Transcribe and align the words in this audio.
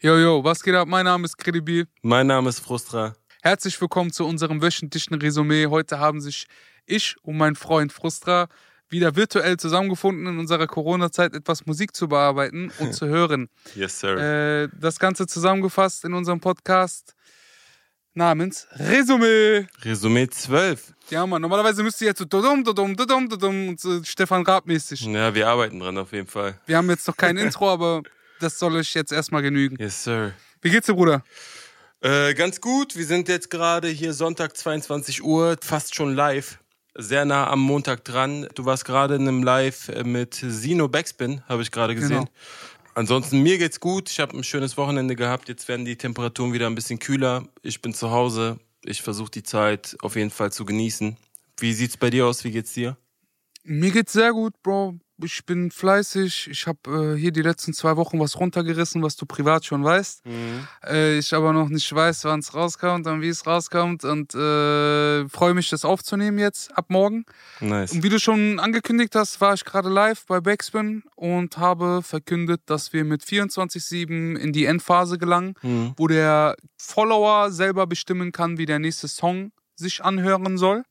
Jojo, 0.00 0.44
was 0.44 0.62
geht 0.62 0.74
ab? 0.74 0.86
Mein 0.88 1.06
Name 1.06 1.24
ist 1.24 1.38
Credibil. 1.38 1.86
Mein 2.02 2.26
Name 2.26 2.50
ist 2.50 2.60
Frustra. 2.60 3.14
Herzlich 3.40 3.80
willkommen 3.80 4.12
zu 4.12 4.26
unserem 4.26 4.60
wöchentlichen 4.60 5.14
Resümee. 5.14 5.68
Heute 5.68 5.98
haben 5.98 6.20
sich 6.20 6.46
ich 6.84 7.16
und 7.22 7.38
mein 7.38 7.56
Freund 7.56 7.94
Frustra 7.94 8.48
wieder 8.90 9.16
virtuell 9.16 9.56
zusammengefunden, 9.56 10.26
in 10.26 10.38
unserer 10.38 10.66
Corona-Zeit 10.66 11.34
etwas 11.34 11.64
Musik 11.64 11.96
zu 11.96 12.08
bearbeiten 12.08 12.70
und 12.78 12.92
zu 12.94 13.06
hören. 13.06 13.48
Yes, 13.74 13.98
sir. 14.00 14.18
Äh, 14.64 14.68
das 14.78 14.98
Ganze 14.98 15.26
zusammengefasst 15.26 16.04
in 16.04 16.12
unserem 16.12 16.40
Podcast 16.40 17.14
namens 18.12 18.66
Resümee. 18.72 19.66
Resümee 19.82 20.28
12. 20.28 20.92
Ja, 21.08 21.26
Mann, 21.26 21.40
normalerweise 21.40 21.82
müsste 21.82 22.04
jetzt 22.04 22.18
so 22.18 22.26
dudum, 22.26 22.62
dudum, 22.64 22.94
dudum, 22.94 23.30
dudum 23.30 23.68
und 23.70 23.80
so 23.80 24.04
Stefan 24.04 24.42
Raab 24.42 24.66
mäßig. 24.66 25.00
Ja, 25.06 25.34
wir 25.34 25.48
arbeiten 25.48 25.80
dran 25.80 25.96
auf 25.96 26.12
jeden 26.12 26.26
Fall. 26.28 26.60
Wir 26.66 26.76
haben 26.76 26.90
jetzt 26.90 27.08
noch 27.08 27.16
kein 27.16 27.38
Intro, 27.38 27.70
aber 27.70 28.02
das 28.40 28.58
soll 28.58 28.76
euch 28.76 28.94
jetzt 28.94 29.12
erstmal 29.12 29.42
genügen. 29.42 29.76
Yes, 29.78 30.04
sir. 30.04 30.32
Wie 30.60 30.70
geht's 30.70 30.86
dir, 30.86 30.94
Bruder? 30.94 31.22
Äh, 32.00 32.34
ganz 32.34 32.60
gut. 32.60 32.96
Wir 32.96 33.06
sind 33.06 33.28
jetzt 33.28 33.50
gerade 33.50 33.88
hier 33.88 34.12
Sonntag 34.12 34.56
22 34.56 35.22
Uhr, 35.22 35.56
fast 35.62 35.94
schon 35.94 36.14
live. 36.14 36.58
Sehr 36.94 37.24
nah 37.24 37.48
am 37.50 37.60
Montag 37.60 38.04
dran. 38.04 38.48
Du 38.54 38.64
warst 38.64 38.84
gerade 38.84 39.16
in 39.16 39.22
einem 39.22 39.42
Live 39.42 39.90
mit 40.04 40.34
Sino 40.34 40.88
Backspin, 40.88 41.42
habe 41.46 41.62
ich 41.62 41.70
gerade 41.70 41.94
gesehen. 41.94 42.24
Genau. 42.24 42.30
Ansonsten 42.94 43.42
mir 43.42 43.58
geht's 43.58 43.80
gut. 43.80 44.10
Ich 44.10 44.20
habe 44.20 44.34
ein 44.34 44.42
schönes 44.42 44.78
Wochenende 44.78 45.16
gehabt. 45.16 45.50
Jetzt 45.50 45.68
werden 45.68 45.84
die 45.84 45.96
Temperaturen 45.96 46.54
wieder 46.54 46.66
ein 46.66 46.74
bisschen 46.74 46.98
kühler. 46.98 47.46
Ich 47.62 47.82
bin 47.82 47.92
zu 47.92 48.10
Hause. 48.10 48.58
Ich 48.84 49.02
versuche 49.02 49.30
die 49.30 49.42
Zeit 49.42 49.96
auf 50.00 50.16
jeden 50.16 50.30
Fall 50.30 50.50
zu 50.50 50.64
genießen. 50.64 51.18
Wie 51.58 51.72
sieht's 51.74 51.98
bei 51.98 52.08
dir 52.08 52.26
aus? 52.26 52.44
Wie 52.44 52.50
geht's 52.50 52.72
dir? 52.72 52.96
Mir 53.64 53.90
geht's 53.90 54.14
sehr 54.14 54.32
gut, 54.32 54.54
Bro. 54.62 54.98
Ich 55.22 55.46
bin 55.46 55.70
fleißig. 55.70 56.48
Ich 56.50 56.66
habe 56.66 57.14
äh, 57.14 57.18
hier 57.18 57.32
die 57.32 57.40
letzten 57.40 57.72
zwei 57.72 57.96
Wochen 57.96 58.20
was 58.20 58.38
runtergerissen, 58.38 59.02
was 59.02 59.16
du 59.16 59.24
privat 59.24 59.64
schon 59.64 59.82
weißt. 59.82 60.22
Äh, 60.86 61.16
ich 61.18 61.32
aber 61.32 61.54
noch 61.54 61.70
nicht 61.70 61.90
weiß, 61.94 62.24
wann 62.24 62.40
es 62.40 62.52
rauskommt 62.54 63.06
und 63.06 63.22
wie 63.22 63.28
es 63.30 63.46
rauskommt. 63.46 64.04
Und 64.04 64.34
äh, 64.34 65.26
freue 65.30 65.54
mich, 65.54 65.70
das 65.70 65.86
aufzunehmen 65.86 66.38
jetzt 66.38 66.76
ab 66.76 66.86
morgen. 66.88 67.24
Nice. 67.60 67.92
Und 67.92 68.02
wie 68.02 68.10
du 68.10 68.18
schon 68.20 68.60
angekündigt 68.60 69.14
hast, 69.14 69.40
war 69.40 69.54
ich 69.54 69.64
gerade 69.64 69.88
live 69.88 70.26
bei 70.26 70.40
Backspin 70.40 71.02
und 71.14 71.56
habe 71.56 72.02
verkündet, 72.02 72.60
dass 72.66 72.92
wir 72.92 73.04
mit 73.04 73.22
24-7 73.24 74.36
in 74.36 74.52
die 74.52 74.66
Endphase 74.66 75.16
gelangen, 75.18 75.54
Mhm. 75.62 75.94
wo 75.96 76.08
der 76.08 76.56
Follower 76.76 77.50
selber 77.50 77.86
bestimmen 77.86 78.32
kann, 78.32 78.58
wie 78.58 78.66
der 78.66 78.78
nächste 78.78 79.08
Song 79.08 79.52
sich 79.76 80.04
anhören 80.04 80.58
soll. 80.58 80.84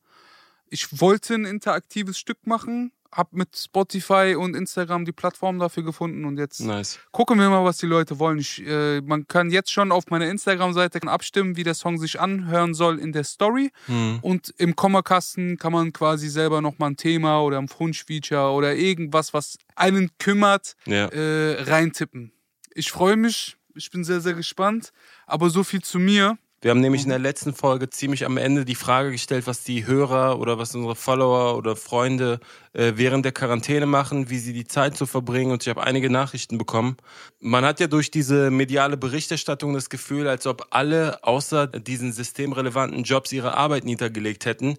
Ich 0.68 1.00
wollte 1.00 1.34
ein 1.34 1.44
interaktives 1.44 2.18
Stück 2.18 2.44
machen, 2.46 2.90
habe 3.12 3.30
mit 3.32 3.56
Spotify 3.56 4.34
und 4.38 4.54
Instagram 4.56 5.04
die 5.04 5.12
Plattform 5.12 5.58
dafür 5.58 5.82
gefunden 5.82 6.24
und 6.24 6.38
jetzt 6.38 6.60
Nice. 6.60 6.98
gucken 7.12 7.38
wir 7.38 7.48
mal, 7.50 7.64
was 7.64 7.78
die 7.78 7.86
Leute 7.86 8.18
wollen. 8.18 8.38
Ich, 8.38 8.64
äh, 8.66 9.00
man 9.00 9.26
kann 9.26 9.50
jetzt 9.50 9.70
schon 9.72 9.92
auf 9.92 10.04
meiner 10.10 10.28
Instagram-Seite 10.28 11.00
abstimmen, 11.08 11.56
wie 11.56 11.62
der 11.64 11.74
Song 11.74 11.98
sich 11.98 12.20
anhören 12.20 12.74
soll 12.74 12.98
in 12.98 13.12
der 13.12 13.24
Story. 13.24 13.70
Mhm. 13.86 14.18
Und 14.22 14.54
im 14.58 14.76
Kommakasten 14.76 15.56
kann 15.58 15.72
man 15.72 15.92
quasi 15.92 16.28
selber 16.28 16.60
nochmal 16.60 16.90
ein 16.90 16.96
Thema 16.96 17.40
oder 17.42 17.58
ein 17.58 17.68
Wunschfeature 17.78 18.50
oder 18.52 18.74
irgendwas, 18.74 19.32
was 19.34 19.58
einen 19.74 20.10
kümmert, 20.18 20.74
Ja. 20.86 21.06
äh, 21.06 21.62
reintippen. 21.62 22.32
Ich 22.74 22.90
freue 22.90 23.16
mich, 23.16 23.56
ich 23.74 23.90
bin 23.90 24.04
sehr, 24.04 24.20
sehr 24.20 24.34
gespannt. 24.34 24.92
Aber 25.26 25.50
so 25.50 25.64
viel 25.64 25.82
zu 25.82 25.98
mir. 25.98 26.38
Wir 26.66 26.70
haben 26.70 26.80
nämlich 26.80 27.04
in 27.04 27.10
der 27.10 27.20
letzten 27.20 27.54
Folge 27.54 27.90
ziemlich 27.90 28.26
am 28.26 28.38
Ende 28.38 28.64
die 28.64 28.74
Frage 28.74 29.12
gestellt, 29.12 29.46
was 29.46 29.62
die 29.62 29.86
Hörer 29.86 30.40
oder 30.40 30.58
was 30.58 30.74
unsere 30.74 30.96
Follower 30.96 31.56
oder 31.56 31.76
Freunde 31.76 32.40
äh, 32.72 32.94
während 32.96 33.24
der 33.24 33.30
Quarantäne 33.30 33.86
machen, 33.86 34.30
wie 34.30 34.38
sie 34.38 34.52
die 34.52 34.66
Zeit 34.66 34.96
so 34.96 35.06
verbringen. 35.06 35.52
Und 35.52 35.62
ich 35.62 35.68
habe 35.68 35.84
einige 35.84 36.10
Nachrichten 36.10 36.58
bekommen. 36.58 36.96
Man 37.38 37.64
hat 37.64 37.78
ja 37.78 37.86
durch 37.86 38.10
diese 38.10 38.50
mediale 38.50 38.96
Berichterstattung 38.96 39.74
das 39.74 39.90
Gefühl, 39.90 40.26
als 40.26 40.44
ob 40.44 40.66
alle 40.70 41.22
außer 41.22 41.68
diesen 41.68 42.12
systemrelevanten 42.12 43.04
Jobs 43.04 43.30
ihre 43.30 43.56
Arbeit 43.56 43.84
niedergelegt 43.84 44.44
hätten. 44.44 44.76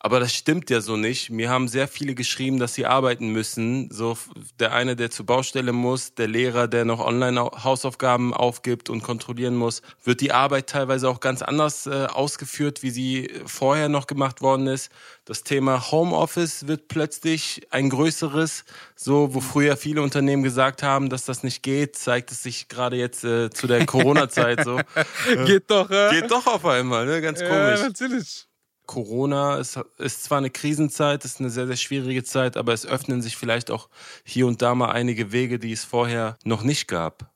Aber 0.00 0.20
das 0.20 0.32
stimmt 0.32 0.70
ja 0.70 0.80
so 0.80 0.96
nicht. 0.96 1.28
Mir 1.30 1.50
haben 1.50 1.66
sehr 1.66 1.88
viele 1.88 2.14
geschrieben, 2.14 2.60
dass 2.60 2.74
sie 2.74 2.86
arbeiten 2.86 3.30
müssen. 3.30 3.90
So 3.90 4.16
der 4.60 4.72
eine, 4.72 4.94
der 4.94 5.10
zur 5.10 5.26
Baustelle 5.26 5.72
muss, 5.72 6.14
der 6.14 6.28
Lehrer, 6.28 6.68
der 6.68 6.84
noch 6.84 7.00
online 7.04 7.42
au- 7.42 7.64
Hausaufgaben 7.64 8.32
aufgibt 8.32 8.90
und 8.90 9.02
kontrollieren 9.02 9.56
muss, 9.56 9.82
wird 10.04 10.20
die 10.20 10.30
Arbeit 10.30 10.68
teilweise 10.68 11.08
auch 11.08 11.18
ganz 11.18 11.42
anders 11.42 11.88
äh, 11.88 12.06
ausgeführt, 12.06 12.84
wie 12.84 12.90
sie 12.90 13.28
vorher 13.44 13.88
noch 13.88 14.06
gemacht 14.06 14.40
worden 14.40 14.68
ist. 14.68 14.90
Das 15.24 15.42
Thema 15.42 15.90
Homeoffice 15.90 16.68
wird 16.68 16.86
plötzlich 16.86 17.66
ein 17.70 17.90
größeres. 17.90 18.64
So, 18.94 19.34
wo 19.34 19.40
früher 19.40 19.76
viele 19.76 20.00
Unternehmen 20.02 20.44
gesagt 20.44 20.84
haben, 20.84 21.10
dass 21.10 21.24
das 21.24 21.42
nicht 21.42 21.64
geht, 21.64 21.96
zeigt 21.96 22.30
es 22.30 22.44
sich 22.44 22.68
gerade 22.68 22.96
jetzt 22.96 23.24
äh, 23.24 23.50
zu 23.50 23.66
der 23.66 23.84
Corona-Zeit 23.84 24.62
so. 24.64 24.80
Geht 25.46 25.70
doch, 25.72 25.90
äh? 25.90 26.10
Geht 26.20 26.30
doch 26.30 26.46
auf 26.46 26.64
einmal, 26.64 27.04
ne? 27.04 27.20
Ganz 27.20 27.40
Ja, 27.40 27.48
komisch. 27.48 27.80
natürlich. 27.82 28.47
Corona 28.88 29.58
ist, 29.58 29.78
ist 29.98 30.24
zwar 30.24 30.38
eine 30.38 30.50
Krisenzeit, 30.50 31.24
ist 31.24 31.38
eine 31.38 31.50
sehr, 31.50 31.68
sehr 31.68 31.76
schwierige 31.76 32.24
Zeit, 32.24 32.56
aber 32.56 32.72
es 32.72 32.86
öffnen 32.86 33.22
sich 33.22 33.36
vielleicht 33.36 33.70
auch 33.70 33.88
hier 34.24 34.48
und 34.48 34.62
da 34.62 34.74
mal 34.74 34.90
einige 34.90 35.30
Wege, 35.30 35.60
die 35.60 35.70
es 35.70 35.84
vorher 35.84 36.36
noch 36.42 36.64
nicht 36.64 36.88
gab. 36.88 37.30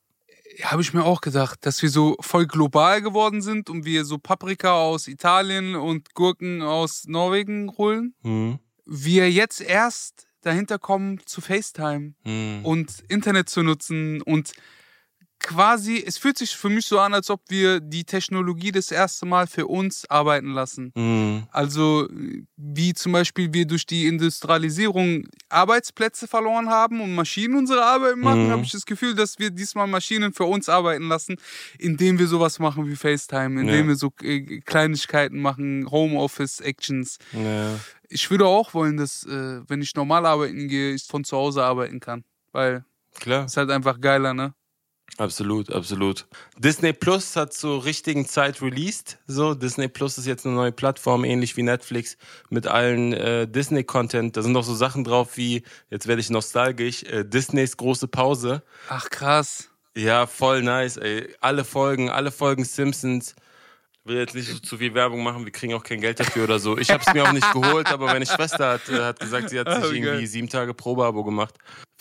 Habe 0.63 0.83
ich 0.83 0.93
mir 0.93 1.05
auch 1.05 1.21
gedacht, 1.21 1.65
dass 1.65 1.81
wir 1.83 1.91
so 1.91 2.17
voll 2.21 2.47
global 2.47 3.03
geworden 3.03 3.43
sind 3.43 3.71
und 3.71 3.85
wir 3.85 4.05
so 4.05 4.19
Paprika 4.19 4.73
aus 4.73 5.09
Italien 5.09 5.77
und 5.77 6.15
Gurken 6.15 6.63
aus 6.63 7.05
Norwegen 7.07 7.77
holen. 7.77 8.15
Hm. 8.23 8.59
Wir 8.85 9.31
jetzt 9.31 9.61
erst 9.61 10.27
dahinter 10.41 10.79
kommen 10.79 11.21
zu 11.25 11.41
FaceTime 11.41 12.15
Hm. 12.25 12.65
und 12.65 13.05
Internet 13.09 13.49
zu 13.49 13.63
nutzen 13.63 14.23
und 14.23 14.53
quasi, 15.43 16.03
es 16.07 16.19
fühlt 16.19 16.39
sich 16.39 16.57
für 16.57 16.69
mich 16.69 16.87
so 16.87 16.99
an, 17.01 17.13
als 17.15 17.29
ob 17.31 17.41
wir 17.49 17.81
die 17.81 18.05
Technologie 18.05 18.73
das 18.73 18.91
erste 18.91 19.27
Mal 19.27 19.47
für 19.47 19.67
uns 19.67 20.09
arbeiten 20.09 20.53
lassen. 20.53 20.93
Hm. 20.97 21.43
Also 21.51 22.09
wie 22.57 22.95
zum 22.95 23.13
Beispiel 23.13 23.53
wir 23.53 23.67
durch 23.67 23.85
die 23.87 24.07
Industrialisierung 24.07 25.27
Arbeitsplätze 25.49 26.27
verloren 26.29 26.69
haben 26.71 27.01
und 27.01 27.15
Maschinen 27.15 27.57
unsere 27.57 27.85
Arbeit 27.85 28.17
machen, 28.17 28.47
Mhm. 28.47 28.51
habe 28.51 28.63
ich 28.63 28.73
das 28.73 28.87
Gefühl, 28.87 29.15
dass 29.15 29.39
wir 29.39 29.51
diesmal 29.51 29.87
Maschinen 29.87 30.33
für 30.33 30.45
uns 30.45 30.69
arbeiten 30.69 31.09
lassen, 31.09 31.37
indem 31.79 32.19
wir 32.19 32.27
sowas 32.27 32.59
machen 32.59 32.87
wie 32.89 32.97
FaceTime, 32.97 33.61
indem 33.61 33.83
Ja. 33.85 33.87
wir 33.89 33.97
so 33.97 34.13
äh, 34.23 34.61
Kleinigkeiten 34.61 35.41
machen, 35.41 35.91
Homeoffice-Actions. 35.91 37.19
Ja. 37.33 37.79
Ich 38.09 38.31
würde 38.31 38.47
auch 38.47 38.75
wollen, 38.75 38.97
dass, 38.97 39.25
äh, 39.25 39.61
wenn 39.69 39.83
ich 39.83 39.95
normal 39.95 40.27
arbeiten 40.27 40.69
gehe, 40.69 40.93
ich 40.95 41.05
von 41.05 41.25
zu 41.25 41.37
Hause 41.37 41.63
arbeiten 41.65 42.01
kann. 42.01 42.25
Weil 42.53 42.85
Klar, 43.21 43.45
es 43.47 43.53
ist 43.53 43.57
halt 43.57 43.71
einfach 43.71 44.01
geiler, 44.01 44.35
ne? 44.35 44.55
Absolut, 45.19 45.73
absolut. 45.73 46.27
Disney 46.59 46.93
Plus 46.93 47.37
hat 47.37 47.53
zur 47.53 47.85
richtigen 47.85 48.27
Zeit 48.27 48.63
released. 48.63 49.19
So, 49.27 49.55
Disney 49.55 49.89
Plus 49.89 50.19
ist 50.19 50.27
jetzt 50.27 50.47
eine 50.47 50.55
neue 50.55 50.73
Plattform, 50.73 51.25
ähnlich 51.25 51.57
wie 51.57 51.63
Netflix, 51.63 52.17
mit 52.51 52.67
allen 52.67 53.13
äh, 53.13 53.47
Disney-Content. 53.47 54.37
Da 54.37 54.43
sind 54.43 54.57
auch 54.57 54.65
so 54.65 54.75
Sachen 54.75 55.05
drauf 55.05 55.37
wie, 55.37 55.63
jetzt 55.91 56.07
werde 56.07 56.21
ich 56.21 56.31
nostalgisch, 56.31 57.03
äh, 57.05 57.25
Disneys 57.25 57.77
große 57.77 58.09
Pause. 58.09 58.63
Ach 58.89 59.09
krass. 59.11 59.69
Ja, 59.95 60.27
voll 60.27 60.63
nice, 60.63 60.97
ey. 60.97 61.35
Alle 61.41 61.65
Folgen, 61.65 62.09
alle 62.09 62.31
Folgen 62.31 62.65
Simpsons. 62.65 63.35
Will 64.05 64.17
jetzt 64.17 64.35
nicht 64.35 64.49
so 64.49 64.59
zu 64.59 64.79
viel 64.79 64.95
Werbung 64.95 65.23
machen, 65.23 65.45
wir 65.45 65.53
kriegen 65.53 65.75
auch 65.75 65.85
kein 65.85 66.01
Geld 66.01 66.19
dafür 66.19 66.45
oder 66.45 66.59
so. 66.59 66.77
Ich 66.77 66.91
habe 66.91 67.05
es 67.07 67.15
mir 67.15 67.23
auch 67.23 67.33
nicht 67.33 67.53
geholt, 67.53 67.87
aber 67.87 68.07
meine 68.07 68.27
Schwester 68.27 68.71
hat, 68.71 68.89
äh, 68.89 69.01
hat 69.01 69.21
gesagt, 69.21 69.51
sie 69.51 69.61
hat 69.61 69.73
sich 69.73 69.93
wie 69.93 69.99
irgendwie 69.99 70.27
sieben 70.27 70.49
Tage 70.49 70.75
Probeabo 70.75 71.23
gemacht. 71.23 71.55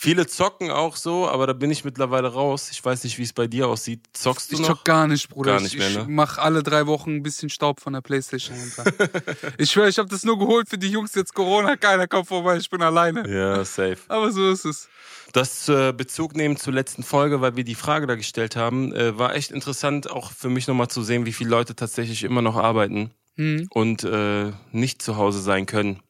Viele 0.03 0.25
zocken 0.25 0.71
auch 0.71 0.95
so, 0.95 1.29
aber 1.29 1.45
da 1.45 1.53
bin 1.53 1.69
ich 1.69 1.85
mittlerweile 1.85 2.27
raus. 2.29 2.69
Ich 2.71 2.83
weiß 2.83 3.03
nicht, 3.03 3.19
wie 3.19 3.21
es 3.21 3.33
bei 3.33 3.45
dir 3.45 3.67
aussieht. 3.67 3.99
Zockst 4.13 4.49
du 4.51 4.55
Ich 4.55 4.61
noch? 4.61 4.69
zock 4.69 4.83
gar 4.83 5.05
nicht, 5.05 5.29
Bruder. 5.29 5.51
Gar 5.51 5.61
nicht 5.61 5.73
ich 5.73 5.77
mehr, 5.79 5.89
ich 5.91 5.97
ne? 5.97 6.05
mach 6.09 6.39
alle 6.39 6.63
drei 6.63 6.87
Wochen 6.87 7.17
ein 7.17 7.21
bisschen 7.21 7.51
Staub 7.51 7.79
von 7.79 7.93
der 7.93 8.01
Playstation 8.01 8.57
runter. 8.57 8.91
ich 9.59 9.69
schwöre, 9.69 9.89
ich 9.89 9.99
habe 9.99 10.09
das 10.09 10.23
nur 10.23 10.39
geholt 10.39 10.67
für 10.69 10.79
die 10.79 10.89
Jungs 10.89 11.13
jetzt 11.13 11.35
Corona. 11.35 11.75
Keiner 11.75 12.07
kommt 12.07 12.27
vorbei, 12.29 12.57
ich 12.57 12.67
bin 12.67 12.81
alleine. 12.81 13.29
Ja, 13.31 13.63
safe. 13.63 13.99
Aber 14.07 14.31
so 14.31 14.49
ist 14.49 14.65
es. 14.65 14.89
Das 15.33 15.69
äh, 15.69 15.93
Bezug 15.93 16.35
nehmen 16.35 16.57
zur 16.57 16.73
letzten 16.73 17.03
Folge, 17.03 17.41
weil 17.41 17.55
wir 17.55 17.63
die 17.63 17.75
Frage 17.75 18.07
da 18.07 18.15
gestellt 18.15 18.55
haben, 18.55 18.95
äh, 18.95 19.19
war 19.19 19.35
echt 19.35 19.51
interessant, 19.51 20.09
auch 20.09 20.31
für 20.31 20.49
mich 20.49 20.65
nochmal 20.67 20.87
zu 20.87 21.03
sehen, 21.03 21.27
wie 21.27 21.31
viele 21.33 21.51
Leute 21.51 21.75
tatsächlich 21.75 22.23
immer 22.23 22.41
noch 22.41 22.55
arbeiten 22.55 23.11
Hm. 23.37 23.67
und 23.69 24.03
äh, 24.03 24.51
nicht 24.71 25.03
zu 25.03 25.15
Hause 25.15 25.41
sein 25.41 25.67
können. 25.67 26.01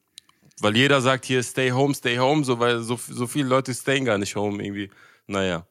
Weil 0.62 0.78
jeder 0.78 1.02
sagt 1.02 1.25
hier, 1.25 1.42
stay 1.42 1.72
home, 1.72 1.94
stay 1.96 2.19
home, 2.19 2.44
so, 2.44 2.60
weil 2.60 2.81
so, 2.81 2.96
so 2.96 3.25
viele 3.25 3.48
Leute 3.48 3.74
stayen 3.74 4.06
gar 4.06 4.19
nicht 4.19 4.36
home 4.36 4.63
irgendwie. 4.63 4.92
Naja. 5.25 5.66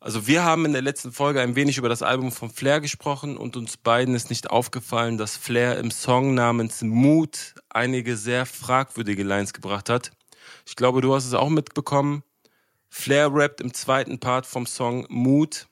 Also 0.00 0.26
wir 0.26 0.44
haben 0.44 0.66
in 0.66 0.72
der 0.72 0.82
letzten 0.82 1.12
Folge 1.12 1.40
ein 1.40 1.56
wenig 1.56 1.78
über 1.78 1.88
das 1.88 2.02
Album 2.02 2.30
von 2.32 2.50
Flair 2.50 2.80
gesprochen 2.80 3.36
und 3.38 3.56
uns 3.56 3.76
beiden 3.76 4.14
ist 4.14 4.28
nicht 4.28 4.50
aufgefallen, 4.50 5.16
dass 5.16 5.36
Flair 5.36 5.78
im 5.78 5.90
Song 5.90 6.34
namens 6.34 6.82
Mut 6.82 7.54
einige 7.70 8.16
sehr 8.16 8.44
fragwürdige 8.44 9.22
Lines 9.22 9.54
gebracht 9.54 9.88
hat. 9.88 10.10
Ich 10.66 10.76
glaube, 10.76 11.00
du 11.00 11.14
hast 11.14 11.26
es 11.26 11.32
auch 11.32 11.48
mitbekommen. 11.48 12.22
Flair 12.90 13.30
rappt 13.32 13.60
im 13.60 13.72
zweiten 13.72 14.18
Part 14.18 14.46
vom 14.46 14.66
Song 14.66 15.06
Mut. 15.08 15.68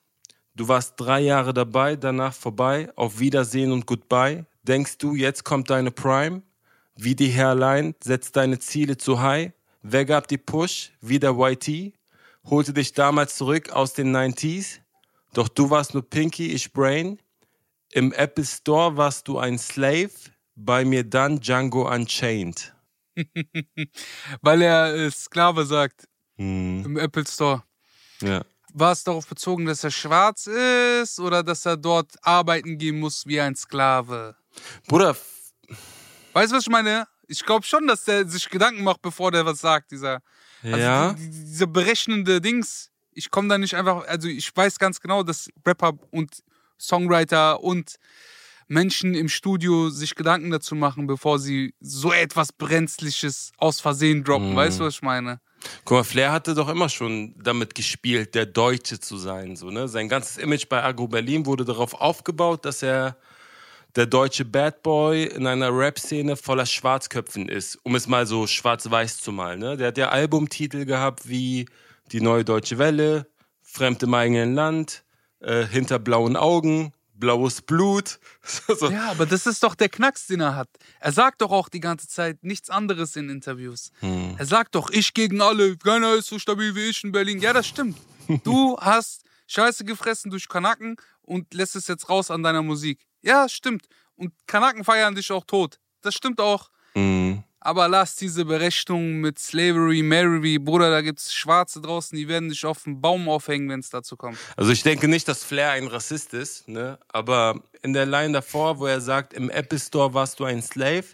Du 0.54 0.68
warst 0.68 0.94
drei 0.98 1.20
Jahre 1.20 1.52
dabei, 1.52 1.96
danach 1.96 2.32
vorbei. 2.32 2.90
Auf 2.96 3.18
Wiedersehen 3.18 3.72
und 3.72 3.86
Goodbye. 3.86 4.46
Denkst 4.62 4.98
du, 4.98 5.14
jetzt 5.14 5.44
kommt 5.44 5.68
deine 5.68 5.90
Prime? 5.90 6.42
Wie 6.96 7.14
die 7.14 7.32
Hairline, 7.32 7.94
setzt 8.02 8.36
deine 8.36 8.58
Ziele 8.58 8.96
zu 8.96 9.20
high. 9.20 9.52
Wer 9.82 10.04
gab 10.04 10.28
die 10.28 10.38
Push? 10.38 10.92
Wie 11.00 11.18
der 11.18 11.32
YT? 11.38 11.94
Holte 12.44 12.72
dich 12.72 12.92
damals 12.92 13.36
zurück 13.36 13.70
aus 13.70 13.94
den 13.94 14.14
90s? 14.14 14.78
Doch 15.32 15.48
du 15.48 15.70
warst 15.70 15.94
nur 15.94 16.08
Pinky, 16.08 16.52
ich 16.52 16.72
Brain. 16.72 17.18
Im 17.92 18.12
Apple 18.12 18.44
Store 18.44 18.96
warst 18.96 19.28
du 19.28 19.38
ein 19.38 19.58
Slave, 19.58 20.10
bei 20.54 20.84
mir 20.84 21.04
dann 21.04 21.40
Django 21.40 21.88
Unchained. 21.90 22.74
Weil 24.42 24.62
er 24.62 24.94
äh, 24.94 25.10
Sklave 25.10 25.64
sagt 25.66 26.08
Hm. 26.36 26.84
im 26.84 26.96
Apple 26.96 27.26
Store. 27.26 27.62
Ja. 28.22 28.42
War 28.72 28.92
es 28.92 29.04
darauf 29.04 29.26
bezogen, 29.26 29.66
dass 29.66 29.84
er 29.84 29.90
schwarz 29.90 30.46
ist 30.46 31.20
oder 31.20 31.42
dass 31.42 31.66
er 31.66 31.76
dort 31.76 32.14
arbeiten 32.22 32.78
gehen 32.78 32.98
muss 32.98 33.26
wie 33.26 33.38
ein 33.40 33.54
Sklave? 33.54 34.34
Bruder, 34.88 35.14
Weißt 36.32 36.52
du, 36.52 36.56
was 36.56 36.64
ich 36.64 36.70
meine? 36.70 37.06
Ich 37.28 37.44
glaube 37.44 37.64
schon, 37.64 37.86
dass 37.86 38.04
der 38.04 38.26
sich 38.28 38.48
Gedanken 38.48 38.82
macht, 38.84 39.02
bevor 39.02 39.30
der 39.30 39.46
was 39.46 39.60
sagt, 39.60 39.90
dieser. 39.92 40.22
Also 40.62 40.76
ja. 40.76 41.12
die, 41.14 41.30
die, 41.30 41.44
diese 41.44 41.66
berechnende 41.66 42.40
Dings. 42.40 42.90
Ich 43.14 43.30
komme 43.30 43.48
da 43.48 43.58
nicht 43.58 43.74
einfach, 43.74 44.06
also 44.06 44.28
ich 44.28 44.54
weiß 44.54 44.78
ganz 44.78 45.00
genau, 45.00 45.22
dass 45.22 45.50
Rapper 45.66 45.92
und 46.10 46.42
Songwriter 46.78 47.62
und 47.62 47.96
Menschen 48.68 49.14
im 49.14 49.28
Studio 49.28 49.90
sich 49.90 50.14
Gedanken 50.14 50.50
dazu 50.50 50.74
machen, 50.74 51.06
bevor 51.06 51.38
sie 51.38 51.74
so 51.80 52.12
etwas 52.12 52.52
Brenzliches 52.52 53.52
aus 53.58 53.80
Versehen 53.80 54.24
droppen. 54.24 54.52
Mhm. 54.52 54.56
Weißt 54.56 54.80
du, 54.80 54.84
was 54.84 54.94
ich 54.94 55.02
meine? 55.02 55.40
Guck 55.84 55.98
mal, 55.98 56.04
Flair 56.04 56.32
hatte 56.32 56.54
doch 56.54 56.68
immer 56.68 56.88
schon 56.88 57.34
damit 57.40 57.74
gespielt, 57.74 58.34
der 58.34 58.46
Deutsche 58.46 58.98
zu 58.98 59.16
sein. 59.16 59.56
So, 59.56 59.70
ne? 59.70 59.88
Sein 59.88 60.08
ganzes 60.08 60.38
Image 60.38 60.68
bei 60.68 60.82
Agro 60.82 61.06
Berlin 61.06 61.46
wurde 61.46 61.64
darauf 61.64 61.94
aufgebaut, 61.94 62.64
dass 62.64 62.82
er 62.82 63.16
der 63.96 64.06
deutsche 64.06 64.44
Bad 64.44 64.82
Boy 64.82 65.24
in 65.24 65.46
einer 65.46 65.76
Rap-Szene 65.76 66.36
voller 66.36 66.66
Schwarzköpfen 66.66 67.48
ist, 67.48 67.78
um 67.82 67.94
es 67.94 68.06
mal 68.06 68.26
so 68.26 68.46
schwarz-weiß 68.46 69.18
zu 69.18 69.32
malen. 69.32 69.60
Ne? 69.60 69.76
Der 69.76 69.88
hat 69.88 69.98
ja 69.98 70.08
Albumtitel 70.08 70.84
gehabt 70.84 71.28
wie 71.28 71.66
Die 72.10 72.20
neue 72.20 72.44
deutsche 72.44 72.78
Welle, 72.78 73.26
Fremd 73.62 74.02
im 74.02 74.14
eigenen 74.14 74.54
Land, 74.54 75.04
äh, 75.40 75.64
Hinter 75.64 75.98
blauen 75.98 76.36
Augen, 76.36 76.92
Blaues 77.14 77.62
Blut. 77.62 78.18
so, 78.42 78.90
Ja, 78.90 79.10
aber 79.10 79.26
das 79.26 79.46
ist 79.46 79.62
doch 79.62 79.74
der 79.74 79.88
Knacks, 79.88 80.26
den 80.26 80.40
er 80.40 80.56
hat. 80.56 80.68
Er 80.98 81.12
sagt 81.12 81.40
doch 81.40 81.50
auch 81.50 81.68
die 81.68 81.80
ganze 81.80 82.08
Zeit 82.08 82.42
nichts 82.42 82.70
anderes 82.70 83.14
in 83.16 83.28
Interviews. 83.28 83.92
Hm. 84.00 84.34
Er 84.38 84.46
sagt 84.46 84.74
doch, 84.74 84.90
ich 84.90 85.14
gegen 85.14 85.40
alle, 85.40 85.76
keiner 85.76 86.14
ist 86.14 86.26
so 86.26 86.38
stabil 86.38 86.74
wie 86.74 86.88
ich 86.88 87.04
in 87.04 87.12
Berlin. 87.12 87.40
Ja, 87.40 87.52
das 87.52 87.66
stimmt. 87.66 87.96
Du 88.44 88.78
hast 88.78 89.22
Scheiße 89.46 89.84
gefressen 89.84 90.30
durch 90.30 90.48
Kanaken 90.48 90.96
und 91.22 91.52
lässt 91.52 91.76
es 91.76 91.88
jetzt 91.88 92.08
raus 92.08 92.30
an 92.30 92.42
deiner 92.42 92.62
Musik. 92.62 93.00
Ja, 93.22 93.48
stimmt. 93.48 93.86
Und 94.16 94.32
Kanaken 94.46 94.84
feiern 94.84 95.14
dich 95.14 95.30
auch 95.32 95.44
tot. 95.44 95.78
Das 96.02 96.14
stimmt 96.14 96.40
auch. 96.40 96.70
Mhm. 96.94 97.44
Aber 97.64 97.88
lass 97.88 98.16
diese 98.16 98.44
Berechnung 98.44 99.20
mit 99.20 99.38
Slavery, 99.38 100.02
Mary, 100.02 100.58
Bruder, 100.58 100.90
da 100.90 101.00
gibt's 101.00 101.32
Schwarze 101.32 101.80
draußen, 101.80 102.18
die 102.18 102.26
werden 102.26 102.48
dich 102.48 102.66
auf 102.66 102.82
den 102.82 103.00
Baum 103.00 103.28
aufhängen, 103.28 103.68
wenn 103.68 103.78
es 103.78 103.88
dazu 103.88 104.16
kommt. 104.16 104.36
Also 104.56 104.72
ich 104.72 104.82
denke 104.82 105.06
nicht, 105.06 105.28
dass 105.28 105.44
Flair 105.44 105.70
ein 105.70 105.86
Rassist 105.86 106.34
ist, 106.34 106.66
ne? 106.66 106.98
aber 107.08 107.62
in 107.82 107.92
der 107.92 108.04
Line 108.04 108.32
davor, 108.32 108.80
wo 108.80 108.86
er 108.86 109.00
sagt, 109.00 109.32
im 109.32 109.48
Apple 109.48 109.78
Store 109.78 110.12
warst 110.12 110.40
du 110.40 110.44
ein 110.44 110.60
Slave, 110.60 111.04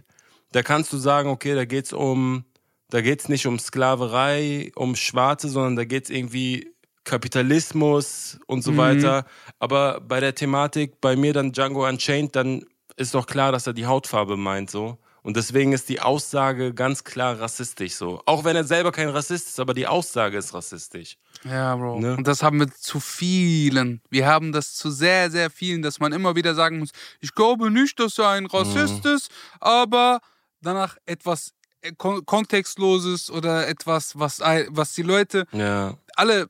da 0.53 0.63
kannst 0.63 0.91
du 0.91 0.97
sagen, 0.97 1.29
okay, 1.29 1.55
da 1.55 1.67
geht's 1.67 1.93
um, 1.93 2.47
da 2.89 3.03
geht's 3.03 3.29
nicht 3.29 3.47
um 3.47 3.59
Sklaverei, 3.59 4.73
um 4.75 4.97
Schwarze, 4.97 5.51
sondern 5.51 5.77
da 5.77 5.85
geht's 5.85 6.09
irgendwie 6.09 6.73
Kapitalismus 7.09 8.39
und 8.47 8.63
so 8.63 8.77
weiter. 8.77 9.25
Aber 9.59 10.01
bei 10.01 10.21
der 10.21 10.35
Thematik, 10.35 11.01
bei 11.01 11.17
mir 11.17 11.33
dann 11.33 11.53
Django 11.53 11.87
Unchained, 11.89 12.37
dann 12.37 12.65
ist 12.97 13.15
doch 13.15 13.27
klar, 13.27 13.51
dass 13.51 13.67
er 13.67 13.73
die 13.73 13.87
Hautfarbe 13.87 14.37
meint, 14.37 14.71
so. 14.71 14.99
Und 15.23 15.37
deswegen 15.37 15.73
ist 15.73 15.89
die 15.89 16.01
Aussage 16.01 16.73
ganz 16.73 17.05
klar 17.05 17.41
rassistisch, 17.41 17.95
so. 17.95 18.23
Auch 18.25 18.45
wenn 18.45 18.57
er 18.57 18.65
selber 18.65 18.93
kein 18.93 19.09
Rassist 19.09 19.49
ist, 19.49 19.61
aber 19.61 19.75
die 19.75 19.87
Aussage 19.87 20.39
ist 20.39 20.55
rassistisch. 20.55 21.17
Ja, 21.45 21.77
Bro. 21.77 22.01
Ne? 22.01 22.17
Und 22.17 22.27
das 22.27 22.43
haben 22.43 22.61
wir 22.61 22.71
zu 22.73 23.01
vielen. 23.01 24.01
Wir 24.11 24.27
haben 24.27 24.53
das 24.53 24.75
zu 24.75 24.91
sehr, 24.91 25.31
sehr 25.31 25.51
vielen, 25.51 25.83
dass 25.83 26.01
man 26.01 26.13
immer 26.13 26.37
wieder 26.37 26.55
sagen 26.55 26.79
muss, 26.79 26.91
ich 27.21 27.35
glaube 27.35 27.71
nicht, 27.71 27.99
dass 28.01 28.19
er 28.19 28.31
ein 28.31 28.47
Rassist 28.47 29.05
ist, 29.05 29.31
aber 29.61 30.21
danach 30.61 30.97
etwas 31.05 31.53
äh, 31.83 31.93
kon 31.97 32.25
kontextloses 32.25 33.31
oder 33.31 33.69
etwas, 33.69 34.19
was, 34.19 34.41
was 34.41 34.95
die 34.95 35.03
Leute, 35.03 35.45
Ja, 35.53 35.95
alle, 36.17 36.49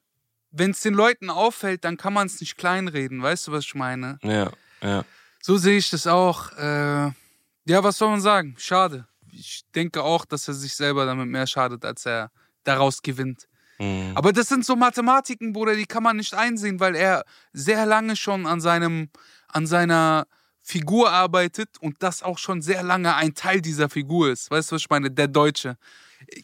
wenn 0.59 0.73
es 0.73 0.81
den 0.81 0.95
Leuten 0.95 1.31
auffällt, 1.31 1.85
dann 1.85 1.97
kann 1.97 2.13
man 2.13 2.27
es 2.27 2.41
nicht 2.41 2.57
kleinreden. 2.57 3.23
Weißt 3.23 3.47
du, 3.47 3.53
was 3.53 3.65
ich 3.65 3.75
meine? 3.75 4.19
ja, 4.23 4.51
ja. 4.83 5.05
So 5.41 5.57
sehe 5.57 5.79
ich 5.79 5.91
das 5.91 6.07
auch. 6.07 6.53
Äh, 6.59 7.13
ja, 7.65 7.83
was 7.83 7.97
soll 7.97 8.11
man 8.11 8.21
sagen? 8.21 8.55
Schade. 8.59 9.07
Ich 9.31 9.63
denke 9.75 10.03
auch, 10.03 10.25
dass 10.25 10.49
er 10.49 10.55
sich 10.55 10.75
selber 10.75 11.07
damit 11.07 11.29
mehr 11.29 11.47
schadet, 11.47 11.85
als 11.85 12.05
er 12.07 12.31
daraus 12.65 13.01
gewinnt. 13.01 13.47
Mhm. 13.79 14.13
Aber 14.15 14.33
das 14.33 14.49
sind 14.49 14.65
so 14.65 14.75
Mathematiken, 14.75 15.53
Bruder, 15.53 15.77
die 15.77 15.87
kann 15.87 16.03
man 16.03 16.17
nicht 16.17 16.35
einsehen, 16.35 16.81
weil 16.81 16.97
er 16.97 17.25
sehr 17.53 17.87
lange 17.87 18.17
schon 18.17 18.47
an 18.47 18.61
seinem, 18.61 19.11
an 19.49 19.67
seiner 19.67 20.27
Figur 20.61 21.11
arbeitet 21.11 21.79
und 21.81 22.03
das 22.03 22.23
auch 22.23 22.39
schon 22.39 22.61
sehr 22.61 22.83
lange 22.83 23.15
ein 23.15 23.35
Teil 23.35 23.61
dieser 23.61 23.89
Figur 23.89 24.31
ist. 24.31 24.51
Weißt 24.51 24.71
du, 24.71 24.75
was 24.75 24.83
ich 24.83 24.91
meine? 24.91 25.11
Der 25.11 25.29
Deutsche. 25.29 25.77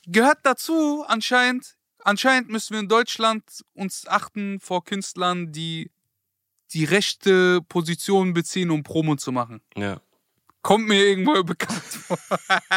Gehört 0.07 0.39
dazu, 0.45 1.05
anscheinend. 1.07 1.77
Anscheinend 2.05 2.51
müssen 2.51 2.75
wir 2.75 2.81
in 2.81 2.89
Deutschland 2.89 3.43
uns 3.73 4.07
achten 4.07 4.61
vor 4.61 4.85
Künstlern, 4.85 5.53
die 5.53 5.91
die 6.73 6.85
rechte 6.85 7.63
Position 7.63 8.35
beziehen, 8.35 8.71
um 8.71 8.83
Promo 8.83 9.17
zu 9.17 9.33
machen. 9.33 9.63
Ja. 9.75 10.01
Kommt 10.65 10.89
mir 10.89 11.05
irgendwo 11.09 11.45
bekannt 11.45 11.79
vor. 11.83 12.19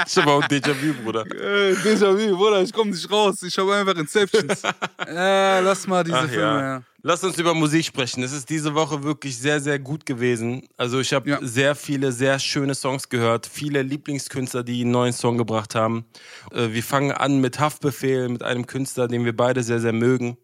Ich 0.06 0.18
habe 0.18 0.30
auch 0.32 0.44
Déjà-vu, 0.44 0.94
Bruder. 1.04 1.22
Äh, 1.26 1.72
Déjà-vu, 1.74 2.36
Bruder, 2.36 2.62
ich 2.62 2.74
komm 2.74 2.90
nicht 2.90 3.10
raus. 3.10 3.42
Ich 3.44 3.58
habe 3.58 3.74
einfach 3.76 3.96
Inceptions. 3.96 4.62
äh, 5.08 5.62
lass 5.62 5.88
mal 5.88 6.04
diese 6.04 6.18
Ach 6.18 6.28
Filme. 6.28 6.42
ja. 6.42 6.62
Ja. 6.62 6.84
Lass 7.02 7.24
uns 7.24 7.38
über 7.40 7.54
Musik 7.54 7.86
sprechen. 7.86 8.24
Es 8.24 8.34
ist 8.34 8.50
diese 8.50 8.76
Woche 8.76 9.02
wirklich 9.04 9.38
sehr, 9.38 9.62
sehr 9.62 9.80
gut 9.80 10.06
gewesen. 10.06 10.68
Also 10.76 11.00
ich 11.00 11.14
habe 11.14 11.30
Ja. 11.30 11.40
sehr 11.42 11.76
viele, 11.76 12.12
sehr 12.12 12.38
schöne 12.40 12.76
Songs 12.76 13.08
gehört. 13.08 13.48
Viele 13.48 13.82
Lieblingskünstler, 13.84 14.64
die 14.64 14.82
einen 14.82 14.92
neuen 14.92 15.14
Song 15.14 15.38
gebracht 15.38 15.74
haben. 15.74 16.04
Äh, 16.52 16.74
Wir 16.74 16.84
fangen 16.84 17.14
an 17.14 17.40
mit 17.40 17.58
Haftbefehl, 17.60 18.28
mit 18.28 18.44
einem 18.44 18.68
Künstler, 18.68 19.08
den 19.08 19.24
wir 19.24 19.34
beide 19.36 19.64
sehr, 19.64 19.80
sehr 19.80 19.94
mögen. 19.94 20.38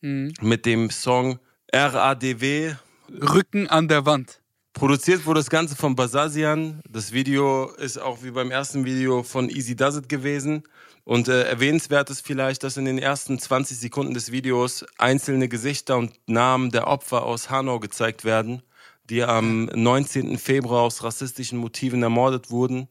Mhm. 0.00 0.32
Mit 0.40 0.64
dem 0.64 0.88
Song 0.88 1.38
RADW. 1.74 2.72
Rücken 3.20 3.68
an 3.68 3.88
der 3.88 4.06
Wand. 4.06 4.37
Produziert 4.78 5.26
wurde 5.26 5.40
das 5.40 5.50
Ganze 5.50 5.74
von 5.74 5.96
Basazian. 5.96 6.80
Das 6.88 7.10
Video 7.10 7.64
ist 7.78 7.98
auch 7.98 8.22
wie 8.22 8.30
beim 8.30 8.52
ersten 8.52 8.84
Video 8.84 9.24
von 9.24 9.50
Easy 9.50 9.74
Does 9.74 9.96
It 9.96 10.08
gewesen. 10.08 10.62
Und 11.02 11.26
äh, 11.26 11.48
erwähnenswert 11.48 12.10
ist 12.10 12.24
vielleicht, 12.24 12.62
dass 12.62 12.76
in 12.76 12.84
den 12.84 13.00
ersten 13.00 13.40
20 13.40 13.76
Sekunden 13.76 14.14
des 14.14 14.30
Videos 14.30 14.86
einzelne 14.96 15.48
Gesichter 15.48 15.96
und 15.96 16.12
Namen 16.28 16.70
der 16.70 16.86
Opfer 16.86 17.24
aus 17.24 17.50
Hanau 17.50 17.80
gezeigt 17.80 18.24
werden, 18.24 18.62
die 19.10 19.24
am 19.24 19.64
19. 19.64 20.38
Februar 20.38 20.82
aus 20.82 21.02
rassistischen 21.02 21.58
Motiven 21.58 22.04
ermordet 22.04 22.52
wurden. 22.52 22.86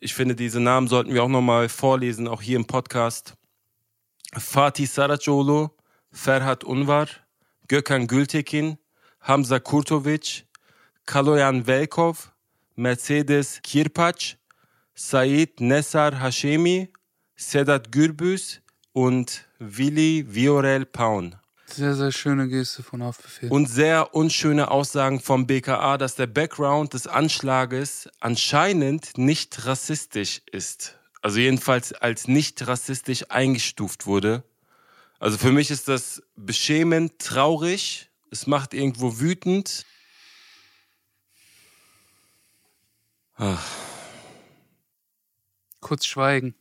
Ich 0.00 0.14
finde, 0.14 0.34
diese 0.34 0.60
Namen 0.60 0.88
sollten 0.88 1.12
wir 1.12 1.22
auch 1.24 1.28
nochmal 1.28 1.68
vorlesen, 1.68 2.26
auch 2.26 2.40
hier 2.40 2.56
im 2.56 2.64
Podcast. 2.64 3.34
Fatih 4.34 4.86
Saracoglu, 4.86 5.68
Ferhat 6.10 6.64
Unvar, 6.64 7.06
Gökhan 7.68 8.06
Gültekin, 8.06 8.78
Hamza 9.20 9.58
Kurtovic, 9.58 10.46
Kaloyan 11.06 11.66
Velkov, 11.66 12.32
Mercedes 12.76 13.60
Kirpac, 13.62 14.36
Said 14.94 15.60
Nessar 15.60 16.20
Hashemi, 16.20 16.88
Sedat 17.36 17.90
Gürbüz 17.90 18.60
und 18.92 19.46
Willi 19.58 20.24
Viorel 20.28 20.86
Paun. 20.86 21.36
Sehr, 21.66 21.94
sehr 21.94 22.12
schöne 22.12 22.48
Geste 22.48 22.82
von 22.82 23.02
Haftbefehl. 23.02 23.50
Und 23.50 23.66
sehr 23.66 24.14
unschöne 24.14 24.70
Aussagen 24.70 25.20
vom 25.20 25.46
BKA, 25.46 25.96
dass 25.96 26.14
der 26.16 26.26
Background 26.26 26.92
des 26.92 27.06
Anschlages 27.06 28.08
anscheinend 28.20 29.16
nicht 29.16 29.64
rassistisch 29.64 30.42
ist. 30.50 30.98
Also 31.22 31.38
jedenfalls 31.38 31.92
als 31.94 32.28
nicht 32.28 32.66
rassistisch 32.66 33.30
eingestuft 33.30 34.06
wurde. 34.06 34.44
Also 35.18 35.38
für 35.38 35.52
mich 35.52 35.70
ist 35.70 35.88
das 35.88 36.22
beschämend, 36.36 37.18
traurig. 37.18 38.10
Es 38.30 38.46
macht 38.46 38.74
irgendwo 38.74 39.18
wütend. 39.20 39.86
Ach, 43.36 43.66
Kurz 45.80 46.06
schweigen. 46.06 46.54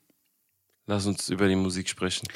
lass 0.87 1.05
uns 1.05 1.29
über 1.29 1.47
die 1.47 1.55
Musik 1.55 1.87
sprechen. 1.89 2.27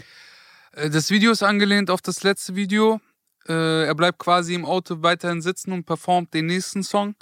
Äh, 0.74 0.90
Das 0.90 1.10
Video 1.10 1.32
ist 1.32 1.42
angelehnt 1.44 1.90
auf 1.90 2.02
das 2.02 2.24
letzte 2.24 2.56
Video. 2.56 3.02
Äh, 3.48 3.86
Er 3.86 3.96
bleibt 3.96 4.20
quasi 4.20 4.54
im 4.54 4.66
Auto 4.66 5.02
weiterhin 5.02 5.42
sitzen 5.42 5.72
und 5.72 5.86
performt 5.86 6.34
den 6.34 6.46
nächsten 6.48 6.84
Song. 6.84 7.16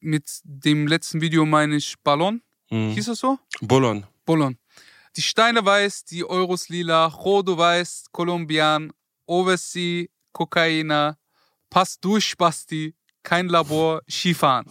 Mit 0.00 0.24
dem 0.44 0.86
letzten 0.86 1.20
Video 1.20 1.44
meine 1.44 1.76
ich 1.76 1.96
Ballon. 2.02 2.42
Mhm. 2.70 2.90
Hieß 2.92 3.06
das 3.06 3.18
so? 3.18 3.38
Bolon. 3.60 4.06
Ballon. 4.24 4.58
Die 5.16 5.22
Steine 5.22 5.64
weiß, 5.64 6.04
die 6.04 6.24
Euros 6.24 6.68
lila, 6.68 7.06
Rodo 7.06 7.56
weiß, 7.56 8.06
Kolumbian, 8.12 8.92
Oversea, 9.26 10.06
Kokaina, 10.32 11.16
Pass 11.70 11.98
durch 12.00 12.26
Spasti, 12.26 12.94
kein 13.24 13.48
Labor, 13.48 14.02
Skifahren. 14.08 14.66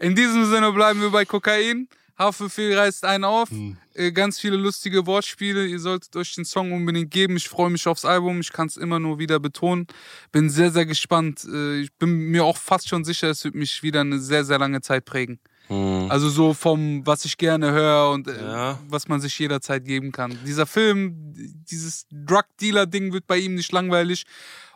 In 0.00 0.14
diesem 0.14 0.44
Sinne 0.44 0.72
bleiben 0.72 1.00
wir 1.00 1.10
bei 1.10 1.24
Kokain. 1.24 1.88
Haftbefehl 2.18 2.76
reißt 2.76 3.04
einen 3.04 3.24
auf. 3.24 3.50
Hm. 3.50 3.76
Äh, 3.94 4.12
ganz 4.12 4.38
viele 4.38 4.56
lustige 4.56 5.06
Wortspiele. 5.06 5.66
Ihr 5.66 5.80
solltet 5.80 6.14
euch 6.16 6.34
den 6.34 6.44
Song 6.44 6.72
unbedingt 6.72 7.10
geben. 7.10 7.36
Ich 7.36 7.48
freue 7.48 7.70
mich 7.70 7.86
aufs 7.86 8.04
Album. 8.04 8.40
Ich 8.40 8.52
kann 8.52 8.68
es 8.68 8.76
immer 8.76 9.00
nur 9.00 9.18
wieder 9.18 9.40
betonen. 9.40 9.86
Bin 10.30 10.48
sehr, 10.50 10.70
sehr 10.70 10.86
gespannt. 10.86 11.44
Äh, 11.44 11.80
ich 11.80 11.92
bin 11.94 12.10
mir 12.10 12.44
auch 12.44 12.56
fast 12.56 12.88
schon 12.88 13.04
sicher, 13.04 13.30
es 13.30 13.44
wird 13.44 13.54
mich 13.54 13.82
wieder 13.82 14.02
eine 14.02 14.20
sehr, 14.20 14.44
sehr 14.44 14.58
lange 14.58 14.80
Zeit 14.80 15.04
prägen. 15.04 15.40
Hm. 15.68 16.10
Also 16.10 16.28
so 16.28 16.54
vom, 16.54 17.06
was 17.06 17.24
ich 17.24 17.36
gerne 17.36 17.72
höre 17.72 18.10
und 18.10 18.28
äh, 18.28 18.42
ja. 18.42 18.78
was 18.88 19.08
man 19.08 19.20
sich 19.20 19.36
jederzeit 19.38 19.84
geben 19.84 20.12
kann. 20.12 20.38
Dieser 20.46 20.66
Film, 20.66 21.32
dieses 21.70 22.06
Drug-Dealer-Ding 22.10 23.12
wird 23.12 23.26
bei 23.26 23.38
ihm 23.38 23.54
nicht 23.54 23.72
langweilig, 23.72 24.24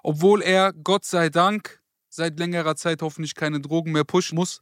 obwohl 0.02 0.42
er, 0.42 0.72
Gott 0.72 1.04
sei 1.04 1.28
Dank, 1.28 1.77
seit 2.08 2.38
längerer 2.38 2.76
Zeit 2.76 3.02
hoffentlich 3.02 3.34
keine 3.34 3.60
Drogen 3.60 3.92
mehr 3.92 4.04
pushen 4.04 4.36
muss, 4.36 4.60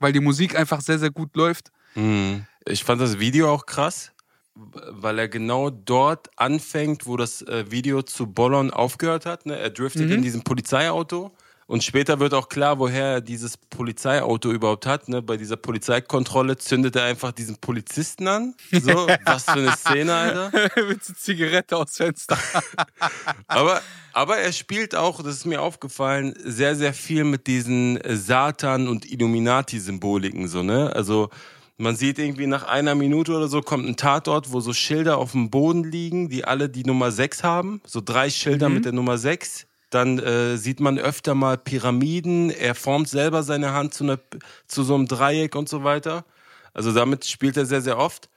weil 0.00 0.12
die 0.12 0.20
Musik 0.20 0.56
einfach 0.56 0.80
sehr, 0.80 0.98
sehr 0.98 1.10
gut 1.10 1.36
läuft. 1.36 1.70
Hm. 1.94 2.46
Ich 2.66 2.84
fand 2.84 3.00
das 3.00 3.18
Video 3.18 3.52
auch 3.52 3.66
krass, 3.66 4.12
weil 4.54 5.18
er 5.18 5.28
genau 5.28 5.70
dort 5.70 6.30
anfängt, 6.36 7.06
wo 7.06 7.16
das 7.16 7.42
äh, 7.42 7.70
Video 7.70 8.02
zu 8.02 8.26
Bollon 8.26 8.70
aufgehört 8.70 9.26
hat. 9.26 9.46
Ne? 9.46 9.58
Er 9.58 9.70
driftet 9.70 10.06
mhm. 10.06 10.12
in 10.12 10.22
diesem 10.22 10.42
Polizeiauto 10.42 11.32
und 11.66 11.82
später 11.82 12.20
wird 12.20 12.34
auch 12.34 12.48
klar, 12.48 12.78
woher 12.78 13.04
er 13.04 13.20
dieses 13.20 13.56
Polizeiauto 13.56 14.50
überhaupt 14.50 14.86
hat. 14.86 15.08
Ne? 15.08 15.22
Bei 15.22 15.36
dieser 15.36 15.56
Polizeikontrolle 15.56 16.56
zündet 16.56 16.96
er 16.96 17.04
einfach 17.04 17.32
diesen 17.32 17.56
Polizisten 17.56 18.28
an. 18.28 18.54
So, 18.70 19.06
was 19.24 19.44
für 19.44 19.52
eine 19.52 19.72
Szene, 19.72 20.14
Alter. 20.14 20.52
Mit 20.88 21.02
so 21.02 21.14
Zigarette 21.14 21.76
aus 21.76 21.96
Fenster. 21.96 22.38
aber, 23.46 23.80
aber 24.12 24.36
er 24.38 24.52
spielt 24.52 24.94
auch, 24.94 25.22
das 25.22 25.36
ist 25.36 25.46
mir 25.46 25.62
aufgefallen, 25.62 26.34
sehr, 26.44 26.76
sehr 26.76 26.92
viel 26.92 27.24
mit 27.24 27.46
diesen 27.46 27.98
Satan- 28.04 28.88
und 28.88 29.10
Illuminati-Symboliken. 29.10 30.48
So, 30.48 30.62
ne? 30.62 30.92
Also 30.94 31.30
man 31.78 31.96
sieht 31.96 32.18
irgendwie 32.18 32.46
nach 32.46 32.64
einer 32.64 32.94
Minute 32.94 33.32
oder 33.32 33.48
so 33.48 33.62
kommt 33.62 33.88
ein 33.88 33.96
Tatort, 33.96 34.52
wo 34.52 34.60
so 34.60 34.74
Schilder 34.74 35.16
auf 35.16 35.32
dem 35.32 35.50
Boden 35.50 35.82
liegen, 35.82 36.28
die 36.28 36.44
alle 36.44 36.68
die 36.68 36.84
Nummer 36.84 37.10
6 37.10 37.42
haben. 37.42 37.80
So 37.86 38.02
drei 38.04 38.28
Schilder 38.28 38.68
mhm. 38.68 38.74
mit 38.76 38.84
der 38.84 38.92
Nummer 38.92 39.16
6 39.16 39.66
dann 39.94 40.18
äh, 40.18 40.56
sieht 40.56 40.80
man 40.80 40.98
öfter 40.98 41.34
mal 41.34 41.56
Pyramiden. 41.56 42.50
Er 42.50 42.74
formt 42.74 43.08
selber 43.08 43.42
seine 43.42 43.72
Hand 43.72 43.94
zu, 43.94 44.04
einer, 44.04 44.18
zu 44.66 44.82
so 44.82 44.94
einem 44.94 45.06
Dreieck 45.06 45.54
und 45.54 45.68
so 45.68 45.84
weiter. 45.84 46.24
Also 46.72 46.92
damit 46.92 47.24
spielt 47.24 47.56
er 47.56 47.66
sehr, 47.66 47.80
sehr 47.80 47.98
oft. 47.98 48.28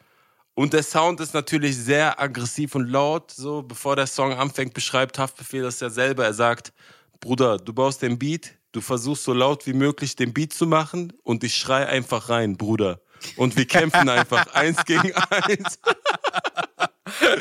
Und 0.53 0.73
der 0.73 0.83
Sound 0.83 1.19
ist 1.19 1.33
natürlich 1.33 1.77
sehr 1.77 2.19
aggressiv 2.19 2.75
und 2.75 2.87
laut. 2.87 3.31
So, 3.31 3.63
bevor 3.63 3.95
der 3.95 4.07
Song 4.07 4.33
anfängt, 4.33 4.73
beschreibt 4.73 5.19
Haftbefehl 5.19 5.63
das 5.63 5.79
ja 5.79 5.89
selber. 5.89 6.25
Er 6.25 6.33
sagt, 6.33 6.73
Bruder, 7.19 7.57
du 7.57 7.73
baust 7.73 8.01
den 8.01 8.19
Beat, 8.19 8.53
du 8.71 8.81
versuchst 8.81 9.23
so 9.23 9.33
laut 9.33 9.65
wie 9.65 9.73
möglich 9.73 10.15
den 10.15 10.33
Beat 10.33 10.53
zu 10.53 10.67
machen 10.67 11.13
und 11.23 11.43
ich 11.43 11.55
schrei 11.55 11.87
einfach 11.87 12.29
rein, 12.29 12.57
Bruder. 12.57 13.01
Und 13.35 13.55
wir 13.55 13.65
kämpfen 13.65 14.09
einfach 14.09 14.47
eins 14.53 14.83
gegen 14.85 15.13
eins. 15.13 15.79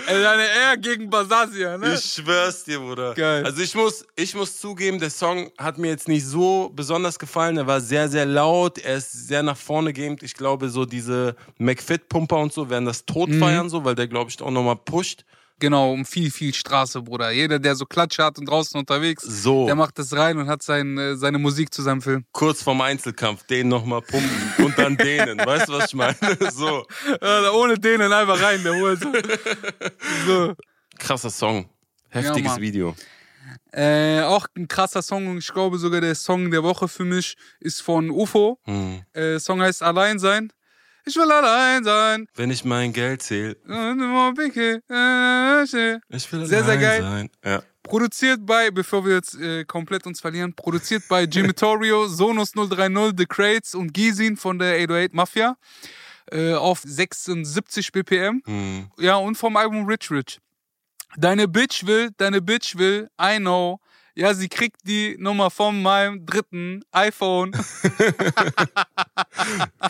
Deine 0.06 0.48
R 0.48 0.76
gegen 0.76 1.10
Basasia, 1.10 1.76
ne? 1.78 1.94
Ich 1.94 2.14
schwör's 2.14 2.64
dir, 2.64 2.78
Bruder. 2.78 3.14
Geil. 3.14 3.44
Also 3.44 3.62
ich 3.62 3.74
muss, 3.74 4.04
ich 4.16 4.34
muss 4.34 4.58
zugeben, 4.58 4.98
der 4.98 5.10
Song 5.10 5.50
hat 5.58 5.78
mir 5.78 5.88
jetzt 5.88 6.08
nicht 6.08 6.24
so 6.24 6.70
besonders 6.74 7.18
gefallen. 7.18 7.56
Er 7.56 7.66
war 7.66 7.80
sehr, 7.80 8.08
sehr 8.08 8.26
laut. 8.26 8.78
Er 8.78 8.96
ist 8.96 9.12
sehr 9.28 9.42
nach 9.42 9.56
vorne 9.56 9.92
gehend. 9.92 10.22
Ich 10.22 10.34
glaube, 10.34 10.68
so 10.68 10.84
diese 10.84 11.36
McFit-Pumper 11.58 12.38
und 12.38 12.52
so 12.52 12.70
werden 12.70 12.84
das 12.84 13.04
tot 13.04 13.28
mhm. 13.28 13.40
feiern, 13.40 13.68
so, 13.68 13.84
weil 13.84 13.94
der, 13.94 14.08
glaube 14.08 14.30
ich, 14.30 14.40
auch 14.40 14.50
nochmal 14.50 14.76
pusht. 14.76 15.24
Genau, 15.58 15.92
um 15.92 16.04
viel, 16.04 16.30
viel 16.30 16.52
Straße, 16.52 17.00
Bruder. 17.00 17.30
Jeder, 17.30 17.58
der 17.58 17.74
so 17.76 17.86
Klatsche 17.86 18.22
hat 18.24 18.38
und 18.38 18.46
draußen 18.46 18.78
unterwegs, 18.78 19.22
so. 19.22 19.64
der 19.64 19.74
macht 19.74 19.98
das 19.98 20.14
rein 20.14 20.36
und 20.36 20.48
hat 20.48 20.62
sein, 20.62 20.98
äh, 20.98 21.16
seine 21.16 21.38
Musik 21.38 21.72
zu 21.72 21.80
seinem 21.80 22.02
Film. 22.02 22.26
Kurz 22.32 22.62
vorm 22.62 22.82
Einzelkampf, 22.82 23.44
den 23.44 23.68
nochmal 23.68 24.02
pumpen 24.02 24.64
und 24.64 24.78
dann 24.78 24.98
denen. 24.98 25.38
Weißt 25.38 25.68
du, 25.68 25.72
was 25.72 25.86
ich 25.86 25.94
meine? 25.94 26.16
So. 26.52 26.86
Ja, 27.22 27.50
ohne 27.52 27.78
denen 27.78 28.12
einfach 28.12 28.40
rein, 28.40 28.62
der 28.62 28.78
holt. 28.78 29.00
So. 30.26 30.54
Krasser 30.98 31.30
Song. 31.30 31.68
Heftiges 32.10 32.56
ja, 32.56 32.60
Video. 32.60 32.94
Äh, 33.72 34.22
auch 34.22 34.46
ein 34.56 34.68
krasser 34.68 35.02
Song 35.02 35.26
und 35.28 35.38
ich 35.38 35.52
glaube 35.52 35.78
sogar 35.78 36.00
der 36.00 36.14
Song 36.14 36.50
der 36.50 36.62
Woche 36.62 36.88
für 36.88 37.04
mich 37.04 37.36
ist 37.60 37.82
von 37.82 38.10
UFO. 38.10 38.58
Hm. 38.64 39.02
Äh, 39.12 39.38
Song 39.38 39.60
heißt 39.60 39.82
Allein 39.82 40.18
sein. 40.18 40.52
Ich 41.08 41.14
will 41.14 41.30
allein 41.30 41.84
sein. 41.84 42.26
Wenn 42.34 42.50
ich 42.50 42.64
mein 42.64 42.92
Geld 42.92 43.22
zähle. 43.22 43.56
Ich 46.08 46.32
will 46.32 46.46
sehr, 46.46 46.64
sehr 46.64 46.78
geil. 46.78 47.00
sein. 47.00 47.30
Ja. 47.44 47.62
Produziert 47.84 48.44
bei, 48.44 48.72
bevor 48.72 49.06
wir 49.06 49.14
jetzt 49.14 49.40
äh, 49.40 49.64
komplett 49.64 50.04
uns 50.06 50.20
verlieren, 50.20 50.52
produziert 50.54 51.04
bei 51.08 51.22
Jimmy 51.30 51.54
Torrio, 51.54 52.08
Sonos 52.08 52.50
030, 52.52 53.14
The 53.16 53.26
Crates 53.26 53.76
und 53.76 53.94
Gisin 53.94 54.36
von 54.36 54.58
der 54.58 54.74
808 54.82 55.14
Mafia 55.14 55.56
äh, 56.32 56.54
auf 56.54 56.80
76 56.84 57.92
BPM. 57.92 58.42
Hm. 58.44 58.90
Ja, 58.98 59.14
und 59.16 59.36
vom 59.36 59.56
Album 59.56 59.86
Rich 59.86 60.10
Rich. 60.10 60.40
Deine 61.16 61.46
Bitch 61.46 61.86
will, 61.86 62.10
deine 62.16 62.42
Bitch 62.42 62.76
will, 62.76 63.08
I 63.20 63.38
know, 63.38 63.78
ja, 64.16 64.32
sie 64.32 64.48
kriegt 64.48 64.76
die 64.86 65.14
Nummer 65.18 65.50
von 65.50 65.82
meinem 65.82 66.24
dritten 66.24 66.82
iPhone. 66.90 67.52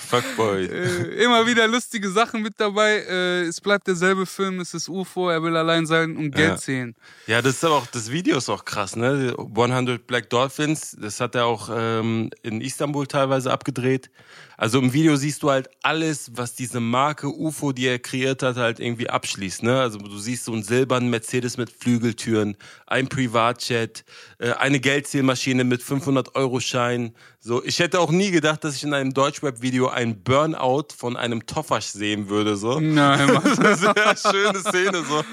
Fuckboy. 0.00 0.64
Äh, 0.66 1.24
immer 1.24 1.46
wieder 1.46 1.68
lustige 1.68 2.10
Sachen 2.10 2.42
mit 2.42 2.54
dabei. 2.58 3.04
Äh, 3.08 3.42
es 3.42 3.60
bleibt 3.60 3.86
derselbe 3.86 4.26
Film, 4.26 4.58
es 4.58 4.74
ist 4.74 4.88
UFO, 4.88 5.30
er 5.30 5.44
will 5.44 5.56
allein 5.56 5.86
sein 5.86 6.16
und 6.16 6.32
Geld 6.32 6.48
ja. 6.48 6.56
zählen. 6.56 6.96
Ja, 7.28 7.40
das 7.40 7.54
ist 7.54 7.64
aber 7.64 7.76
auch, 7.76 7.86
das 7.86 8.10
Video 8.10 8.38
ist 8.38 8.48
auch 8.48 8.64
krass, 8.64 8.96
ne? 8.96 9.36
100 9.38 10.04
Black 10.08 10.28
Dolphins, 10.28 10.96
das 11.00 11.20
hat 11.20 11.36
er 11.36 11.46
auch 11.46 11.70
ähm, 11.72 12.30
in 12.42 12.60
Istanbul 12.60 13.06
teilweise 13.06 13.52
abgedreht. 13.52 14.10
Also 14.58 14.78
im 14.78 14.92
Video 14.92 15.16
siehst 15.16 15.42
du 15.42 15.50
halt 15.50 15.68
alles, 15.82 16.30
was 16.34 16.54
diese 16.54 16.80
Marke 16.80 17.28
UFO, 17.28 17.72
die 17.72 17.86
er 17.86 17.98
kreiert 17.98 18.42
hat, 18.42 18.56
halt 18.56 18.80
irgendwie 18.80 19.10
abschließt. 19.10 19.62
Ne? 19.62 19.78
Also 19.78 19.98
du 19.98 20.18
siehst 20.18 20.46
so 20.46 20.52
einen 20.52 20.62
silbernen 20.62 21.10
Mercedes 21.10 21.58
mit 21.58 21.70
Flügeltüren, 21.70 22.56
ein 22.86 23.08
Privatjet, 23.08 24.04
eine 24.38 24.80
Geldzählmaschine 24.80 25.64
mit 25.64 25.82
500-Euro-Schein. 25.82 27.14
So, 27.40 27.64
ich 27.64 27.78
hätte 27.78 28.00
auch 28.00 28.10
nie 28.10 28.30
gedacht, 28.30 28.64
dass 28.64 28.76
ich 28.76 28.84
in 28.84 28.92
einem 28.92 29.14
Deutschrap-Video 29.14 29.88
ein 29.88 30.22
Burnout 30.22 30.88
von 30.96 31.16
einem 31.16 31.46
Tofasch 31.46 31.86
sehen 31.86 32.28
würde. 32.28 32.56
So. 32.56 32.80
Nein, 32.80 33.26
Mann. 33.32 33.76
Sehr 33.76 34.16
schöne 34.16 34.60
Szene. 34.60 35.04
So. 35.08 35.24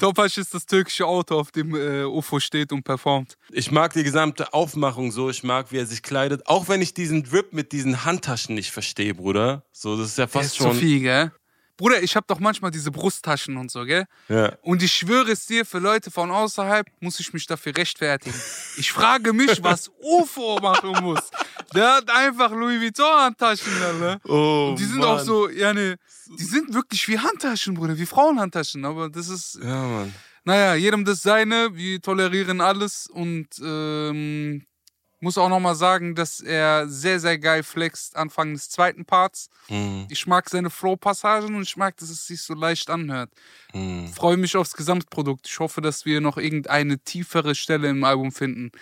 Tofasch 0.00 0.38
ist 0.38 0.54
das 0.54 0.66
türkische 0.66 1.06
Auto, 1.06 1.38
auf 1.38 1.50
dem 1.52 1.74
äh, 1.74 2.04
UFO 2.04 2.40
steht 2.40 2.72
und 2.72 2.82
performt. 2.82 3.36
Ich 3.50 3.70
mag 3.70 3.92
die 3.92 4.02
gesamte 4.02 4.52
Aufmachung 4.52 5.12
so. 5.12 5.30
Ich 5.30 5.42
mag, 5.42 5.70
wie 5.72 5.78
er 5.78 5.86
sich 5.86 6.02
kleidet. 6.02 6.46
Auch 6.46 6.68
wenn 6.68 6.82
ich 6.82 6.94
diesen 6.94 7.22
Drip 7.22 7.52
mit 7.52 7.72
diesen 7.72 8.04
Handtaschen 8.04 8.54
nicht 8.54 8.70
verstehe, 8.70 9.14
Bruder. 9.14 9.64
So, 9.72 9.96
das 9.96 10.08
ist 10.08 10.18
ja 10.18 10.26
fast 10.26 10.46
ist 10.46 10.56
schon. 10.56 10.72
Zu 10.72 10.78
viel, 10.78 11.00
gell? 11.00 11.32
Bruder, 11.80 12.02
ich 12.02 12.14
hab 12.14 12.26
doch 12.26 12.40
manchmal 12.40 12.70
diese 12.70 12.90
Brusttaschen 12.90 13.56
und 13.56 13.70
so, 13.70 13.86
gell? 13.86 14.04
Ja. 14.28 14.52
Und 14.60 14.82
ich 14.82 14.92
schwöre 14.92 15.32
es 15.32 15.46
dir, 15.46 15.64
für 15.64 15.78
Leute 15.78 16.10
von 16.10 16.30
außerhalb 16.30 16.86
muss 17.00 17.18
ich 17.20 17.32
mich 17.32 17.46
dafür 17.46 17.74
rechtfertigen. 17.74 18.38
Ich 18.76 18.92
frage 18.92 19.32
mich, 19.32 19.62
was 19.62 19.90
UFO 19.98 20.58
machen 20.60 21.02
muss. 21.02 21.30
Der 21.74 21.94
hat 21.94 22.10
einfach 22.10 22.50
Louis 22.50 22.82
Vuitton-Handtaschen, 22.82 23.98
ne? 23.98 24.20
Oh, 24.28 24.68
und 24.70 24.78
die 24.78 24.84
sind 24.84 24.98
Mann. 24.98 25.08
auch 25.08 25.20
so, 25.20 25.48
ja, 25.48 25.72
ne, 25.72 25.96
die 26.38 26.44
sind 26.44 26.74
wirklich 26.74 27.08
wie 27.08 27.18
Handtaschen, 27.18 27.72
Bruder, 27.72 27.96
wie 27.96 28.04
Frauenhandtaschen, 28.04 28.84
aber 28.84 29.08
das 29.08 29.30
ist. 29.30 29.58
Ja, 29.62 29.82
Mann. 29.82 30.14
Naja, 30.44 30.74
jedem 30.74 31.06
das 31.06 31.22
seine, 31.22 31.74
wir 31.74 32.02
tolerieren 32.02 32.60
alles 32.60 33.06
und 33.06 33.48
ähm, 33.64 34.66
muss 35.20 35.38
auch 35.38 35.48
nochmal 35.48 35.74
sagen, 35.74 36.14
dass 36.14 36.40
er 36.40 36.88
sehr, 36.88 37.20
sehr 37.20 37.38
geil 37.38 37.62
flext 37.62 38.16
Anfang 38.16 38.54
des 38.54 38.70
zweiten 38.70 39.04
Parts. 39.04 39.50
Mhm. 39.68 40.06
Ich 40.08 40.26
mag 40.26 40.48
seine 40.48 40.70
Flow-Passagen 40.70 41.54
und 41.54 41.62
ich 41.62 41.76
mag, 41.76 41.96
dass 41.98 42.10
es 42.10 42.26
sich 42.26 42.42
so 42.42 42.54
leicht 42.54 42.90
anhört. 42.90 43.30
Mhm. 43.72 44.08
Freue 44.08 44.36
mich 44.36 44.56
aufs 44.56 44.74
Gesamtprodukt. 44.74 45.46
Ich 45.46 45.58
hoffe, 45.58 45.80
dass 45.80 46.04
wir 46.04 46.20
noch 46.20 46.38
irgendeine 46.38 46.98
tiefere 46.98 47.54
Stelle 47.54 47.88
im 47.88 48.02
Album 48.04 48.32
finden. 48.32 48.72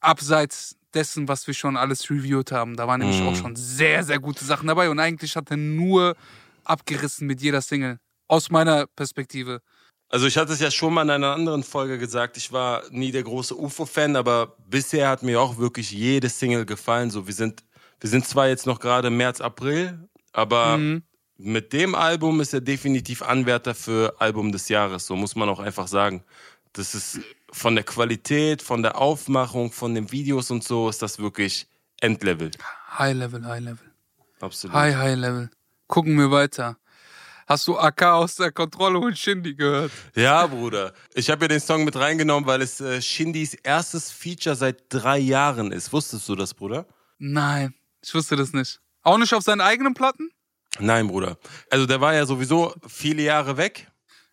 Abseits 0.00 0.76
dessen, 0.94 1.28
was 1.28 1.46
wir 1.46 1.54
schon 1.54 1.76
alles 1.76 2.08
reviewed 2.10 2.52
haben. 2.52 2.76
Da 2.76 2.86
waren 2.86 3.00
nämlich 3.00 3.20
mhm. 3.20 3.28
auch 3.28 3.36
schon 3.36 3.56
sehr, 3.56 4.04
sehr 4.04 4.18
gute 4.18 4.44
Sachen 4.44 4.68
dabei 4.68 4.90
und 4.90 5.00
eigentlich 5.00 5.36
hat 5.36 5.50
er 5.50 5.56
nur 5.56 6.16
abgerissen 6.64 7.26
mit 7.26 7.42
jeder 7.42 7.60
Single. 7.60 7.98
Aus 8.26 8.50
meiner 8.50 8.86
Perspektive. 8.86 9.62
Also 10.10 10.26
ich 10.26 10.38
hatte 10.38 10.52
es 10.52 10.60
ja 10.60 10.70
schon 10.70 10.94
mal 10.94 11.02
in 11.02 11.10
einer 11.10 11.34
anderen 11.34 11.62
Folge 11.62 11.98
gesagt, 11.98 12.38
ich 12.38 12.50
war 12.50 12.82
nie 12.90 13.12
der 13.12 13.22
große 13.22 13.54
UFO-Fan, 13.54 14.16
aber 14.16 14.56
bisher 14.66 15.08
hat 15.08 15.22
mir 15.22 15.40
auch 15.40 15.58
wirklich 15.58 15.90
jede 15.90 16.30
Single 16.30 16.64
gefallen. 16.64 17.10
So, 17.10 17.26
wir 17.26 17.34
sind, 17.34 17.62
wir 18.00 18.08
sind 18.08 18.26
zwar 18.26 18.48
jetzt 18.48 18.66
noch 18.66 18.80
gerade 18.80 19.10
März, 19.10 19.42
April, 19.42 20.08
aber 20.32 20.78
mhm. 20.78 21.02
mit 21.36 21.74
dem 21.74 21.94
Album 21.94 22.40
ist 22.40 22.54
er 22.54 22.62
definitiv 22.62 23.20
Anwärter 23.20 23.74
für 23.74 24.14
Album 24.18 24.50
des 24.50 24.70
Jahres. 24.70 25.06
So 25.06 25.14
muss 25.14 25.36
man 25.36 25.50
auch 25.50 25.60
einfach 25.60 25.88
sagen. 25.88 26.24
Das 26.72 26.94
ist 26.94 27.20
von 27.52 27.74
der 27.74 27.84
Qualität, 27.84 28.62
von 28.62 28.82
der 28.82 28.96
Aufmachung, 28.96 29.72
von 29.72 29.94
den 29.94 30.10
Videos 30.10 30.50
und 30.50 30.64
so 30.64 30.88
ist 30.88 31.02
das 31.02 31.18
wirklich 31.18 31.66
Endlevel. 32.00 32.50
High 32.98 33.16
Level, 33.16 33.44
High 33.44 33.60
Level. 33.60 33.90
Absolut. 34.40 34.74
High, 34.74 34.96
High 34.96 35.16
Level. 35.16 35.50
Gucken 35.86 36.16
wir 36.16 36.30
weiter. 36.30 36.78
Hast 37.48 37.66
du 37.66 37.78
AK 37.78 38.02
aus 38.02 38.34
der 38.34 38.52
Kontrolle 38.52 38.98
und 38.98 39.18
Shindy 39.18 39.54
gehört? 39.54 39.90
Ja, 40.14 40.46
Bruder. 40.46 40.92
Ich 41.14 41.30
habe 41.30 41.46
ja 41.46 41.48
den 41.48 41.60
Song 41.60 41.82
mit 41.82 41.96
reingenommen, 41.96 42.46
weil 42.46 42.60
es 42.60 42.78
äh, 42.78 43.00
Shindys 43.00 43.54
erstes 43.54 44.10
Feature 44.10 44.54
seit 44.54 44.82
drei 44.90 45.16
Jahren 45.16 45.72
ist. 45.72 45.90
Wusstest 45.90 46.28
du 46.28 46.36
das, 46.36 46.52
Bruder? 46.52 46.86
Nein, 47.16 47.74
ich 48.04 48.14
wusste 48.14 48.36
das 48.36 48.52
nicht. 48.52 48.80
Auch 49.02 49.16
nicht 49.16 49.32
auf 49.32 49.42
seinen 49.42 49.62
eigenen 49.62 49.94
Platten? 49.94 50.28
Nein, 50.78 51.08
Bruder. 51.08 51.38
Also 51.70 51.86
der 51.86 52.02
war 52.02 52.12
ja 52.12 52.26
sowieso 52.26 52.74
viele 52.86 53.22
Jahre 53.22 53.56
weg. 53.56 53.86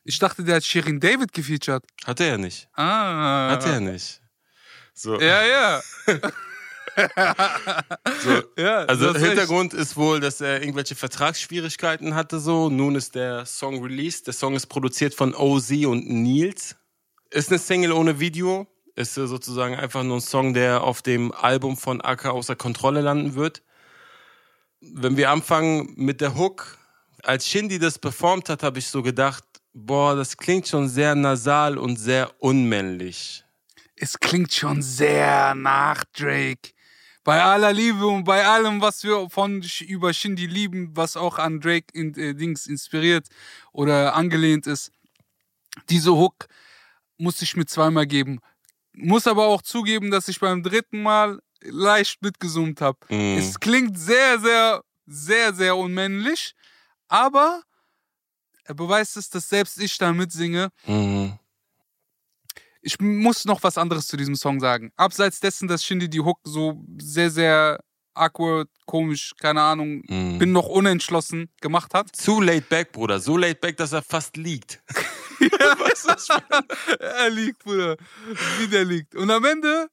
Ich 0.03 0.19
dachte, 0.19 0.43
der 0.43 0.57
hat 0.57 0.65
Shirin 0.65 0.99
David 0.99 1.31
gefeatured. 1.31 1.85
Hatte 2.03 2.25
er 2.25 2.37
nicht. 2.37 2.67
Ah. 2.73 3.51
Hatte 3.51 3.69
er 3.69 3.79
nicht. 3.79 4.21
So. 4.93 5.21
Ja, 5.21 5.45
ja. 5.45 5.81
So. 8.23 8.43
ja 8.57 8.85
Also 8.85 9.13
Hintergrund 9.13 9.73
ist 9.73 9.97
wohl, 9.97 10.19
dass 10.19 10.41
er 10.41 10.61
irgendwelche 10.61 10.95
Vertragsschwierigkeiten 10.95 12.15
hatte 12.15 12.39
so. 12.39 12.69
Nun 12.69 12.95
ist 12.95 13.15
der 13.15 13.45
Song 13.45 13.83
released. 13.83 14.27
Der 14.27 14.33
Song 14.33 14.55
ist 14.55 14.67
produziert 14.67 15.13
von 15.13 15.35
OZ 15.35 15.71
und 15.85 16.09
Nils. 16.09 16.75
Ist 17.29 17.49
eine 17.49 17.59
Single 17.59 17.91
ohne 17.91 18.19
Video. 18.19 18.67
Ist 18.95 19.15
sozusagen 19.15 19.75
einfach 19.75 20.03
nur 20.03 20.17
ein 20.17 20.21
Song, 20.21 20.53
der 20.53 20.83
auf 20.83 21.01
dem 21.01 21.31
Album 21.33 21.75
von 21.77 22.01
AK 22.01 22.27
außer 22.27 22.55
Kontrolle 22.55 23.01
landen 23.01 23.35
wird. 23.35 23.61
Wenn 24.79 25.17
wir 25.17 25.31
anfangen 25.31 25.93
mit 25.97 26.21
der 26.21 26.35
Hook, 26.35 26.77
als 27.23 27.47
Shindy 27.47 27.79
das 27.79 27.99
performt 27.99 28.49
hat, 28.49 28.63
habe 28.63 28.79
ich 28.79 28.87
so 28.87 29.01
gedacht, 29.01 29.43
boah, 29.73 30.15
das 30.15 30.37
klingt 30.37 30.67
schon 30.67 30.87
sehr 30.87 31.15
nasal 31.15 31.77
und 31.77 31.97
sehr 31.97 32.31
unmännlich. 32.39 33.43
Es 33.97 34.19
klingt 34.19 34.53
schon 34.53 34.81
sehr 34.81 35.55
nach 35.55 36.03
Drake. 36.13 36.74
Bei 37.25 37.41
aller 37.41 37.73
Liebe 37.73 38.05
und 38.05 38.23
bei 38.23 38.45
allem, 38.45 38.81
was 38.81 39.03
wir 39.03 39.29
von 39.31 39.65
über 39.81 40.13
Shindy 40.13 40.45
lieben, 40.45 40.95
was 40.95 41.17
auch 41.17 41.39
an 41.39 41.59
Drake 41.59 41.87
in, 41.91 42.13
äh, 42.13 42.35
Dings 42.35 42.67
inspiriert 42.67 43.27
oder 43.71 44.15
angelehnt 44.15 44.67
ist. 44.67 44.91
Diese 45.89 46.13
Hook 46.13 46.47
muss 47.17 47.41
ich 47.41 47.57
mir 47.57 47.65
zweimal 47.65 48.05
geben. 48.05 48.41
Muss 48.93 49.25
aber 49.25 49.47
auch 49.47 49.63
zugeben, 49.63 50.11
dass 50.11 50.27
ich 50.27 50.39
beim 50.39 50.61
dritten 50.61 51.01
Mal 51.01 51.41
leicht 51.61 52.21
mitgesummt 52.21 52.79
habe. 52.79 52.99
Mm. 53.09 53.39
Es 53.39 53.59
klingt 53.59 53.97
sehr, 53.97 54.39
sehr, 54.39 54.83
sehr, 55.07 55.51
sehr 55.51 55.75
unmännlich, 55.75 56.53
aber 57.07 57.63
er 58.65 58.75
beweist 58.75 59.17
es, 59.17 59.31
dass 59.31 59.49
selbst 59.49 59.79
ich 59.79 59.97
da 59.97 60.13
mitsinge. 60.13 60.69
Mhm. 60.85 61.39
Ich 62.87 62.99
muss 62.99 63.45
noch 63.45 63.63
was 63.63 63.79
anderes 63.79 64.05
zu 64.05 64.15
diesem 64.15 64.35
Song 64.35 64.59
sagen. 64.59 64.91
Abseits 64.95 65.39
dessen, 65.39 65.67
dass 65.67 65.83
Shindy 65.83 66.07
die 66.07 66.19
Hook 66.21 66.37
so 66.43 66.83
sehr, 67.01 67.31
sehr 67.31 67.79
awkward, 68.13 68.69
komisch, 68.85 69.33
keine 69.39 69.63
Ahnung, 69.63 70.03
Mhm. 70.07 70.37
bin 70.37 70.51
noch 70.51 70.67
unentschlossen 70.67 71.49
gemacht 71.61 71.95
hat. 71.95 72.15
Zu 72.15 72.41
laid 72.41 72.69
back, 72.69 72.91
Bruder. 72.91 73.19
So 73.19 73.37
laid 73.37 73.59
back, 73.59 73.75
dass 73.77 73.91
er 73.91 74.03
fast 74.03 74.37
liegt. 74.37 74.83
er 76.99 77.29
liegt, 77.29 77.59
Bruder. 77.63 77.97
Wie 78.59 78.67
der 78.67 78.85
liegt. 78.85 79.15
Und 79.15 79.29
am 79.31 79.43
Ende 79.45 79.87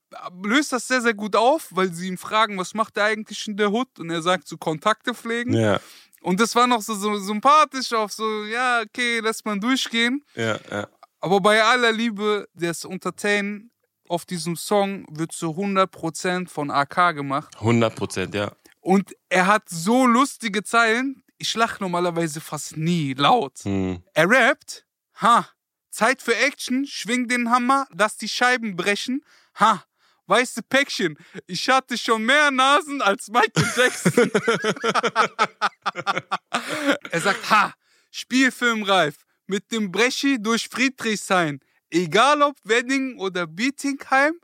löst 0.45 0.73
das 0.73 0.87
sehr, 0.87 1.01
sehr 1.01 1.15
gut 1.15 1.37
auf, 1.37 1.69
weil 1.71 1.93
sie 1.93 2.09
ihn 2.09 2.19
fragen, 2.19 2.59
was 2.59 2.75
macht 2.75 2.97
er 2.97 3.05
eigentlich 3.05 3.47
in 3.49 3.57
der 3.57 3.73
Hood? 3.73 3.99
Und 3.99 4.11
er 4.11 4.23
sagt 4.23 4.49
so 4.49 4.57
Kontakte 4.57 5.15
pflegen. 5.15 5.55
Ja, 5.55 5.81
Und 6.21 6.41
das 6.41 6.55
war 6.55 6.67
noch 6.67 6.83
so, 6.83 6.95
so 6.95 7.17
sympathisch 7.19 7.93
auf 7.93 8.13
so, 8.13 8.45
ja, 8.45 8.83
okay, 8.83 9.21
lässt 9.21 9.45
man 9.45 9.61
durchgehen. 9.61 10.23
ja, 10.35 10.59
ja. 10.71 10.89
Aber 11.23 11.41
bei 11.41 11.63
aller 11.63 11.93
Liebe, 11.93 12.49
das 12.53 12.85
Entertain 12.85 13.71
auf 14.09 14.27
diesem 14.27 14.57
Song 14.57 15.07
wird 15.09 15.31
zu 15.31 15.51
100% 15.51 16.49
von 16.49 16.71
AK 16.71 17.15
gemacht. 17.15 17.55
100 17.61 17.95
Prozent, 17.95 18.35
ja. 18.35 18.53
Und 18.81 19.15
er 19.29 19.47
hat 19.47 19.69
so 19.69 20.05
lustige 20.05 20.65
Zeilen. 20.65 21.23
Ich 21.39 21.55
lache 21.55 21.81
normalerweise 21.81 22.41
fast 22.41 22.77
nie 22.77 23.15
laut. 23.15 23.65
Mhm. 23.65 24.03
Er 24.15 24.29
rappt, 24.29 24.85
ha, 25.21 25.49
Zeit 25.91 26.21
für 26.21 26.35
Action, 26.35 26.87
schwing 26.87 27.29
den 27.29 27.51
Hammer, 27.51 27.87
lass 27.97 28.17
die 28.17 28.29
Scheiben 28.29 28.75
brechen, 28.75 29.25
ha, 29.55 29.85
weiße 30.27 30.65
Päckchen, 30.65 31.17
ich 31.47 31.69
hatte 31.69 31.97
schon 31.97 32.25
mehr 32.25 32.51
Nasen 32.51 33.01
als 33.01 33.29
Michael 33.29 33.73
Jackson. 33.77 34.31
er 37.11 37.21
sagt, 37.21 37.49
ha, 37.49 37.75
Spielfilmreif, 38.11 39.19
mit 39.47 39.71
dem 39.73 39.91
Breschi 39.91 40.41
durch 40.41 40.69
Friedrichshain, 40.69 41.61
egal 41.91 42.43
ob 42.43 42.57
Wedding 42.65 43.19
oder 43.19 43.47
Bietigheim, 43.47 44.35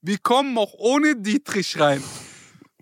wir 0.00 0.18
kommen 0.18 0.56
auch 0.58 0.74
ohne 0.74 1.16
Dietrich 1.16 1.78
rein. 1.78 2.02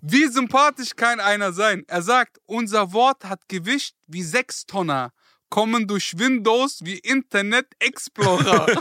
Wie 0.01 0.27
sympathisch 0.27 0.95
kann 0.95 1.19
einer 1.19 1.51
sein? 1.51 1.83
Er 1.87 2.03
sagt, 2.03 2.37
unser 2.45 2.93
Wort 2.93 3.25
hat 3.25 3.47
Gewicht 3.47 3.95
wie 4.05 4.21
sechs 4.21 4.65
Tonner, 4.65 5.11
kommen 5.49 5.87
durch 5.87 6.17
Windows 6.17 6.79
wie 6.83 6.97
Internet 6.99 7.67
Explorer. 7.79 8.67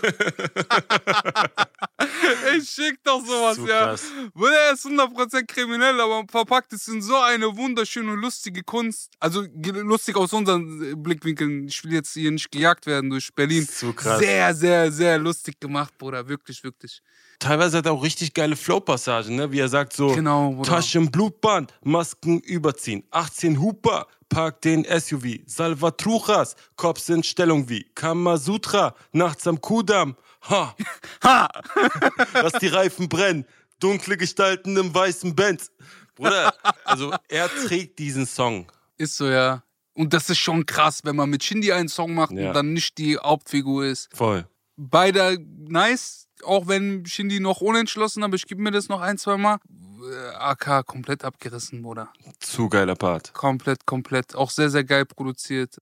ich 2.56 2.68
schick 2.68 2.98
doch 3.04 3.24
sowas, 3.24 3.58
ja. 3.66 3.94
Weil 4.34 4.52
er 4.52 4.72
ist 4.72 4.86
100% 4.86 5.46
kriminell, 5.46 6.00
aber 6.00 6.24
verpackt 6.28 6.72
es 6.72 6.88
in 6.88 7.02
so 7.02 7.16
eine 7.16 7.56
wunderschöne 7.56 8.12
und 8.12 8.20
lustige 8.20 8.62
Kunst. 8.62 9.12
Also 9.20 9.44
lustig 9.64 10.16
aus 10.16 10.32
unseren 10.32 10.92
äh, 10.92 10.94
Blickwinkeln. 10.94 11.68
Ich 11.68 11.84
will 11.84 11.92
jetzt 11.92 12.14
hier 12.14 12.30
nicht 12.30 12.50
gejagt 12.50 12.86
werden 12.86 13.10
durch 13.10 13.32
Berlin. 13.34 13.66
Zu 13.68 13.92
krass. 13.92 14.18
Sehr, 14.18 14.54
sehr, 14.54 14.90
sehr 14.90 15.18
lustig 15.18 15.60
gemacht, 15.60 15.96
Bruder. 15.98 16.28
Wirklich, 16.28 16.64
wirklich. 16.64 17.02
Teilweise 17.38 17.78
hat 17.78 17.86
er 17.86 17.92
auch 17.92 18.02
richtig 18.02 18.32
geile 18.32 18.56
Flow-Passagen, 18.56 19.36
ne? 19.36 19.52
wie 19.52 19.58
er 19.58 19.68
sagt 19.68 19.92
so, 19.92 20.14
Genau. 20.14 20.62
Taschen 20.62 21.10
Blutband, 21.10 21.74
Masken 21.82 22.40
überziehen, 22.40 23.04
18 23.10 23.60
Huper, 23.60 24.06
park 24.28 24.62
den 24.62 24.84
SUV, 24.84 25.40
Salvatruchas, 25.46 26.56
Cops 26.76 27.08
in 27.08 27.22
Stellung 27.22 27.68
wie 27.68 27.84
Kamasutra, 27.94 28.94
nachts 29.12 29.46
am 29.46 29.60
Kudamm, 29.60 30.16
ha, 30.48 30.74
Ha! 31.22 31.48
lass 32.34 32.52
die 32.54 32.68
Reifen 32.68 33.08
brennen, 33.08 33.46
dunkle 33.80 34.16
Gestalten 34.16 34.76
im 34.76 34.94
weißen 34.94 35.34
Benz. 35.34 35.70
Bruder, 36.14 36.54
also 36.84 37.12
er 37.28 37.48
trägt 37.48 37.98
diesen 37.98 38.26
Song. 38.26 38.70
Ist 38.96 39.16
so, 39.16 39.28
ja. 39.28 39.62
Und 39.94 40.12
das 40.12 40.28
ist 40.30 40.38
schon 40.38 40.66
krass, 40.66 41.00
wenn 41.04 41.16
man 41.16 41.30
mit 41.30 41.42
Shindy 41.44 41.72
einen 41.72 41.88
Song 41.88 42.14
macht 42.14 42.32
Ja. 42.32 42.48
und 42.48 42.54
dann 42.54 42.72
nicht 42.72 42.98
die 42.98 43.16
Hauptfigur 43.18 43.84
ist. 43.86 44.08
Voll. 44.14 44.46
Beide 44.76 45.38
nice, 45.68 46.28
auch 46.42 46.66
wenn 46.66 47.06
Shindy 47.06 47.40
noch 47.40 47.60
unentschlossen, 47.60 48.22
aber 48.22 48.34
ich 48.34 48.46
gebe 48.46 48.60
mir 48.60 48.70
das 48.70 48.88
noch 48.88 49.00
ein, 49.00 49.18
zwei 49.18 49.36
Mal. 49.36 49.58
Äh, 50.04 50.34
AK 50.36 50.86
komplett 50.86 51.24
abgerissen, 51.24 51.82
Bruder. 51.82 52.12
Zu 52.40 52.68
geiler 52.68 52.96
Part. 52.96 53.32
Komplett, 53.32 53.86
komplett. 53.86 54.34
Auch 54.34 54.50
sehr, 54.50 54.70
sehr 54.70 54.84
geil 54.84 55.06
produziert. 55.06 55.78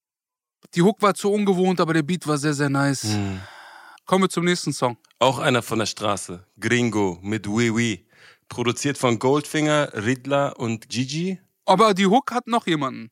Die 0.74 0.82
Hook 0.82 1.02
war 1.02 1.14
zu 1.14 1.32
ungewohnt, 1.32 1.80
aber 1.80 1.94
der 1.94 2.02
Beat 2.02 2.26
war 2.26 2.38
sehr, 2.38 2.54
sehr 2.54 2.70
nice. 2.70 3.04
Hm. 3.04 3.40
Kommen 4.04 4.24
wir 4.24 4.28
zum 4.28 4.44
nächsten 4.44 4.72
Song. 4.72 4.96
Auch 5.18 5.38
einer 5.38 5.62
von 5.62 5.78
der 5.78 5.86
Straße. 5.86 6.44
Gringo 6.58 7.18
mit 7.22 7.46
Wee 7.46 7.74
Wee. 7.74 8.06
Produziert 8.48 8.98
von 8.98 9.18
Goldfinger, 9.18 9.92
Riddler 9.94 10.58
und 10.58 10.88
Gigi. 10.88 11.40
Aber 11.64 11.94
die 11.94 12.06
Hook 12.06 12.32
hat 12.32 12.46
noch 12.46 12.66
jemanden. 12.66 13.10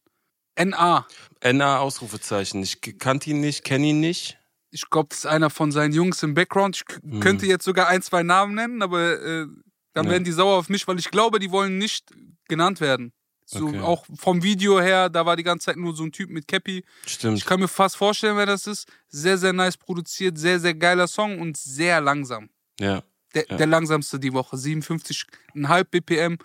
NA. 0.58 1.06
NA 1.42 1.78
Ausrufezeichen. 1.78 2.62
Ich 2.62 2.80
kannte 2.98 3.30
ihn 3.30 3.40
nicht, 3.40 3.64
kenne 3.64 3.86
ihn 3.86 4.00
nicht. 4.00 4.39
Ich 4.70 4.88
glaube, 4.88 5.08
das 5.10 5.18
ist 5.20 5.26
einer 5.26 5.50
von 5.50 5.72
seinen 5.72 5.92
Jungs 5.92 6.22
im 6.22 6.34
Background. 6.34 6.76
Ich 6.76 6.84
Mhm. 7.02 7.20
könnte 7.20 7.46
jetzt 7.46 7.64
sogar 7.64 7.88
ein, 7.88 8.02
zwei 8.02 8.22
Namen 8.22 8.54
nennen, 8.54 8.82
aber 8.82 9.20
äh, 9.20 9.46
dann 9.94 10.06
Ja. 10.06 10.12
werden 10.12 10.24
die 10.24 10.32
sauer 10.32 10.56
auf 10.58 10.68
mich, 10.68 10.86
weil 10.86 10.98
ich 10.98 11.10
glaube, 11.10 11.38
die 11.40 11.50
wollen 11.50 11.78
nicht 11.78 12.10
genannt 12.48 12.80
werden. 12.80 13.12
So 13.46 13.66
Okay. 13.66 13.80
auch 13.80 14.06
vom 14.16 14.44
Video 14.44 14.80
her, 14.80 15.08
da 15.08 15.26
war 15.26 15.34
die 15.34 15.42
ganze 15.42 15.66
Zeit 15.66 15.76
nur 15.76 15.96
so 15.96 16.04
ein 16.04 16.12
Typ 16.12 16.30
mit 16.30 16.46
Cappy. 16.46 16.84
Stimmt. 17.04 17.38
Ich 17.38 17.44
kann 17.44 17.58
mir 17.58 17.66
fast 17.66 17.96
vorstellen, 17.96 18.36
wer 18.36 18.46
das 18.46 18.68
ist. 18.68 18.86
Sehr, 19.08 19.38
sehr 19.38 19.52
nice 19.52 19.76
produziert, 19.76 20.38
sehr, 20.38 20.60
sehr 20.60 20.74
geiler 20.74 21.08
Song 21.08 21.40
und 21.40 21.56
sehr 21.56 22.00
langsam. 22.00 22.48
Ja. 22.78 23.02
Der, 23.34 23.46
Ja. 23.48 23.56
der 23.56 23.66
langsamste 23.66 24.20
die 24.20 24.32
Woche. 24.32 24.56
57,5 24.56 25.84
BPM. 25.90 26.38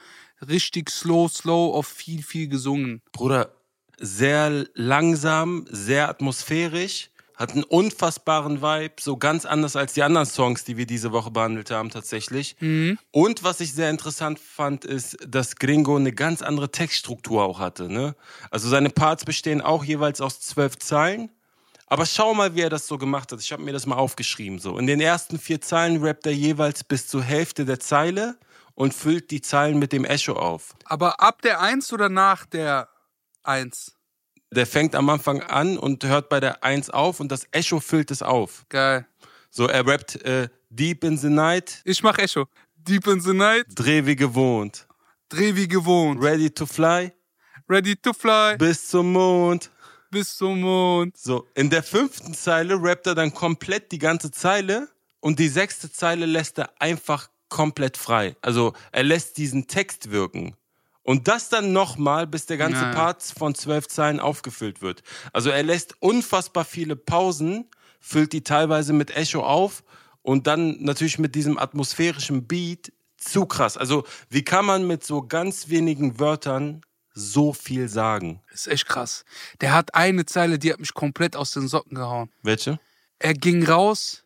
Richtig 0.48 0.90
slow, 0.90 1.28
slow, 1.30 1.76
auf 1.76 1.88
viel, 1.88 2.24
viel 2.24 2.48
gesungen. 2.48 3.02
Bruder, 3.12 3.56
sehr 4.00 4.66
langsam, 4.74 5.66
sehr 5.70 6.10
atmosphärisch, 6.10 7.10
hat 7.38 7.52
einen 7.52 7.63
unfassbaren 7.63 8.62
Vibe, 8.62 8.95
so 9.00 9.17
ganz 9.17 9.45
anders 9.45 9.76
als 9.76 9.93
die 9.93 10.04
anderen 10.04 10.26
Songs, 10.26 10.63
die 10.63 10.78
wir 10.78 10.86
diese 10.86 11.12
Woche 11.12 11.32
behandelt 11.32 11.71
haben 11.71 11.89
tatsächlich. 11.89 12.56
Mhm. 12.60 12.98
Und 13.12 13.43
was 13.43 13.60
ich 13.60 13.74
sehr 13.74 13.89
interessant 13.89 14.39
fand, 14.39 14.86
ist, 14.86 15.17
dass 15.28 15.56
Gringo 15.56 15.95
eine 15.95 16.13
ganz 16.13 16.41
andere 16.41 16.71
Textstruktur 16.71 17.43
auch 17.43 17.60
hatte. 17.60 17.89
Ne? 17.89 18.15
Also 18.52 18.69
seine 18.69 18.89
Parts 18.89 19.26
bestehen 19.26 19.62
auch 19.62 19.84
jeweils 19.84 20.21
aus 20.21 20.39
zwölf 20.39 20.78
Zeilen. 20.78 21.30
Aber 21.88 22.06
schau 22.06 22.34
mal, 22.34 22.56
wie 22.56 22.62
er 22.62 22.69
das 22.69 22.88
so 22.88 22.98
gemacht 22.98 23.32
hat. 23.32 23.39
Ich 23.39 23.52
habe 23.52 23.62
mir 23.62 23.74
das 23.74 23.86
mal 23.86 23.95
aufgeschrieben. 23.95 24.60
So 24.60 24.78
in 24.78 24.88
den 24.88 25.02
ersten 25.02 25.38
vier 25.38 25.62
Zeilen 25.62 26.04
rappt 26.04 26.26
er 26.26 26.34
jeweils 26.34 26.84
bis 26.84 27.08
zur 27.08 27.21
Hälfte 27.21 27.65
der 27.65 27.80
Zeile 27.80 28.38
und 28.74 28.93
füllt 28.93 29.32
die 29.32 29.41
Zeilen 29.41 29.78
mit 29.78 29.91
dem 29.91 30.04
Echo 30.04 30.34
auf. 30.34 30.76
Aber 30.86 31.21
ab 31.21 31.41
der 31.41 31.62
1 31.62 31.93
oder 31.93 32.10
nach 32.10 32.45
der 32.45 32.89
1? 33.43 33.94
Der 34.56 34.65
fängt 34.65 34.96
am 34.96 35.10
Anfang 35.10 35.41
an 35.41 35.78
und 35.78 36.04
hört 36.06 36.30
bei 36.30 36.39
der 36.39 36.63
1 36.63 36.89
auf 36.89 37.20
und 37.20 37.32
das 37.32 37.46
Echo 37.52 37.80
füllt 37.80 38.10
es 38.12 38.22
auf. 38.22 38.65
Geil. 38.70 39.06
So, 39.50 39.68
er 39.68 39.86
rappt 39.86 40.22
äh, 40.24 40.48
Deep 40.70 41.04
in 41.04 41.18
the 41.18 41.30
Night, 41.30 41.82
Ich 41.86 42.02
mach 42.04 42.18
Echo. 42.18 42.48
Deep 42.78 43.08
in 43.08 43.20
the 43.20 43.34
night, 43.34 43.65
dreh 43.70 44.06
wie 44.06 44.15
gewohnt. 44.15 44.88
dreh 45.30 45.56
wie 45.56 45.68
gewohnt. 45.68 46.22
Ready 46.24 46.50
to 46.52 46.65
fly, 46.65 47.12
Ready 47.70 47.96
to 47.96 48.13
fly, 48.13 48.56
bis 48.58 48.88
zum 48.88 49.12
Mond. 49.12 49.72
bis 50.12 50.38
zum 50.38 50.62
Mond. 50.62 51.18
So, 51.18 51.48
in 51.56 51.70
der 51.70 51.82
fünften 51.84 52.34
Zeile 52.34 52.76
rappt 52.82 53.08
er 53.08 53.15
dann 53.15 53.34
komplett 53.34 53.91
die 53.91 53.98
ganze 54.00 54.30
Zeile 54.32 54.88
und 55.20 55.39
die 55.39 55.48
sechste 55.50 55.91
Zeile 55.91 56.26
lässt 56.28 56.60
er 56.60 56.70
einfach 56.80 57.30
komplett 57.50 57.98
frei. 57.98 58.36
Also 58.41 58.74
er 58.91 59.04
lässt 59.04 59.38
diesen 59.38 59.68
Text 59.68 60.12
wirken. 60.12 60.56
Und 61.06 61.28
das 61.28 61.50
dann 61.50 61.72
nochmal, 61.72 62.26
bis 62.26 62.48
der 62.48 62.58
ganze 62.58 62.82
Ja. 62.82 62.91
Part 62.91 63.22
von 63.22 63.54
zwölf 63.54 63.88
Zeilen 63.88 64.20
aufgefüllt 64.20 64.82
wird. 64.82 65.04
Also 65.34 65.52
er 65.52 65.62
lässt 65.62 66.02
unfassbar 66.02 66.65
viele 66.65 66.96
Pausen, 66.96 67.70
füllt 68.00 68.34
die 68.34 68.44
teilweise 68.44 68.91
mit 68.91 69.15
Echo 69.15 69.44
auf 69.46 69.84
und 70.24 70.48
dann 70.48 70.82
natürlich 70.82 71.20
mit 71.20 71.36
diesem 71.36 71.60
atmosphärischen 71.60 72.48
Beat 72.48 72.91
zu 73.18 73.46
krass. 73.46 73.78
Also 73.78 74.04
wie 74.30 74.44
kann 74.44 74.65
man 74.65 74.88
mit 74.88 75.06
so 75.06 75.22
ganz 75.22 75.70
wenigen 75.70 76.20
Wörtern 76.20 76.82
so 77.13 77.54
viel 77.54 77.88
sagen? 77.88 78.41
Das 78.50 78.62
ist 78.62 78.68
echt 78.74 78.88
krass. 78.88 79.26
Der 79.62 79.74
hat 79.74 79.94
eine 79.94 80.26
Zeile, 80.26 80.58
die 80.58 80.74
hat 80.74 80.80
mich 80.80 80.96
komplett 80.96 81.36
aus 81.36 81.52
den 81.52 81.68
Socken 81.68 81.94
gehauen. 81.94 82.32
Welche? 82.41 82.80
Er 83.20 83.36
ging 83.36 83.63
raus, 83.63 84.24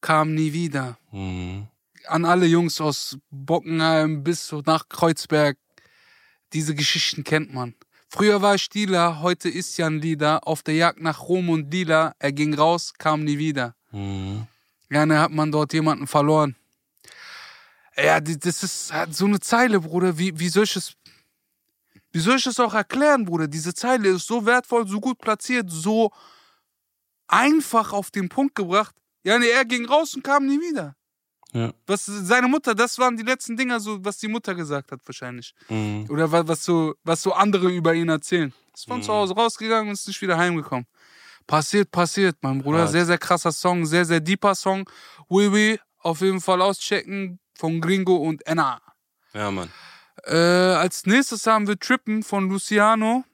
kam 0.00 0.32
nie 0.32 0.52
wieder. 0.52 0.96
Mhm. 1.10 1.66
An 2.06 2.24
alle 2.24 2.46
Jungs 2.46 2.80
aus 2.80 3.18
Bockenheim 3.30 4.22
bis 4.22 4.52
nach 4.64 4.88
Kreuzberg. 4.88 5.58
Diese 6.52 6.74
Geschichten 6.74 7.24
kennt 7.24 7.52
man. 7.52 7.74
Früher 8.08 8.40
war 8.40 8.54
ich 8.54 8.70
Dealer, 8.70 9.20
heute 9.20 9.50
ist 9.50 9.76
Jan 9.76 10.00
Lieder. 10.00 10.46
Auf 10.46 10.62
der 10.62 10.74
Jagd 10.74 11.00
nach 11.00 11.22
Rom 11.28 11.50
und 11.50 11.70
Dealer. 11.70 12.14
Er 12.18 12.32
ging 12.32 12.54
raus, 12.54 12.94
kam 12.96 13.24
nie 13.24 13.36
wieder. 13.36 13.74
Mhm. 13.92 14.46
Gerne 14.88 15.20
hat 15.20 15.30
man 15.30 15.52
dort 15.52 15.74
jemanden 15.74 16.06
verloren. 16.06 16.56
Ja, 17.96 18.20
das 18.20 18.62
ist 18.62 18.92
halt 18.92 19.14
so 19.14 19.26
eine 19.26 19.40
Zeile, 19.40 19.80
Bruder. 19.80 20.16
Wie, 20.18 20.38
wie 20.38 20.48
soll 20.48 20.64
ich 20.64 20.76
es. 20.76 20.94
Wie 22.10 22.20
soll 22.20 22.36
ich 22.36 22.46
es 22.46 22.58
auch 22.58 22.72
erklären, 22.72 23.26
Bruder? 23.26 23.46
Diese 23.46 23.74
Zeile 23.74 24.08
ist 24.08 24.26
so 24.26 24.46
wertvoll, 24.46 24.88
so 24.88 24.98
gut 24.98 25.18
platziert, 25.18 25.66
so 25.68 26.10
einfach 27.26 27.92
auf 27.92 28.10
den 28.10 28.30
Punkt 28.30 28.54
gebracht. 28.54 28.94
Ja, 29.24 29.38
nee, 29.38 29.50
er 29.50 29.66
ging 29.66 29.84
raus 29.84 30.14
und 30.14 30.24
kam 30.24 30.46
nie 30.46 30.58
wieder. 30.58 30.96
Ja. 31.52 31.72
Was 31.86 32.04
seine 32.06 32.46
Mutter, 32.48 32.74
das 32.74 32.98
waren 32.98 33.16
die 33.16 33.22
letzten 33.22 33.56
Dinger, 33.56 33.80
so, 33.80 34.04
was 34.04 34.18
die 34.18 34.28
Mutter 34.28 34.54
gesagt 34.54 34.92
hat, 34.92 35.00
wahrscheinlich. 35.06 35.54
Mhm. 35.68 36.06
Oder 36.10 36.30
wa- 36.30 36.46
was 36.46 36.64
so, 36.64 36.94
was 37.04 37.22
so 37.22 37.32
andere 37.32 37.70
über 37.70 37.94
ihn 37.94 38.08
erzählen. 38.10 38.52
Ist 38.74 38.86
von 38.86 38.98
Mhm. 38.98 39.02
zu 39.02 39.12
Hause 39.12 39.34
rausgegangen 39.34 39.88
und 39.88 39.94
ist 39.94 40.06
nicht 40.06 40.20
wieder 40.20 40.36
heimgekommen. 40.36 40.86
Passiert, 41.46 41.90
passiert, 41.90 42.36
mein 42.42 42.60
Bruder. 42.62 42.80
Hart. 42.80 42.90
Sehr, 42.90 43.06
sehr 43.06 43.16
krasser 43.18 43.52
Song, 43.52 43.86
sehr, 43.86 44.04
sehr 44.04 44.20
deeper 44.20 44.54
Song. 44.54 44.88
Oui, 45.30 45.46
oui, 45.48 45.80
auf 46.00 46.20
jeden 46.20 46.40
Fall 46.42 46.60
auschecken 46.60 47.38
von 47.54 47.80
Gringo 47.80 48.16
und 48.16 48.46
Enna. 48.46 48.80
Ja, 49.32 49.50
Mann. 49.50 49.70
Äh, 50.24 50.36
als 50.36 51.06
nächstes 51.06 51.46
haben 51.46 51.66
wir 51.66 51.78
Trippen 51.78 52.22
von 52.22 52.50
Luciano. 52.50 53.24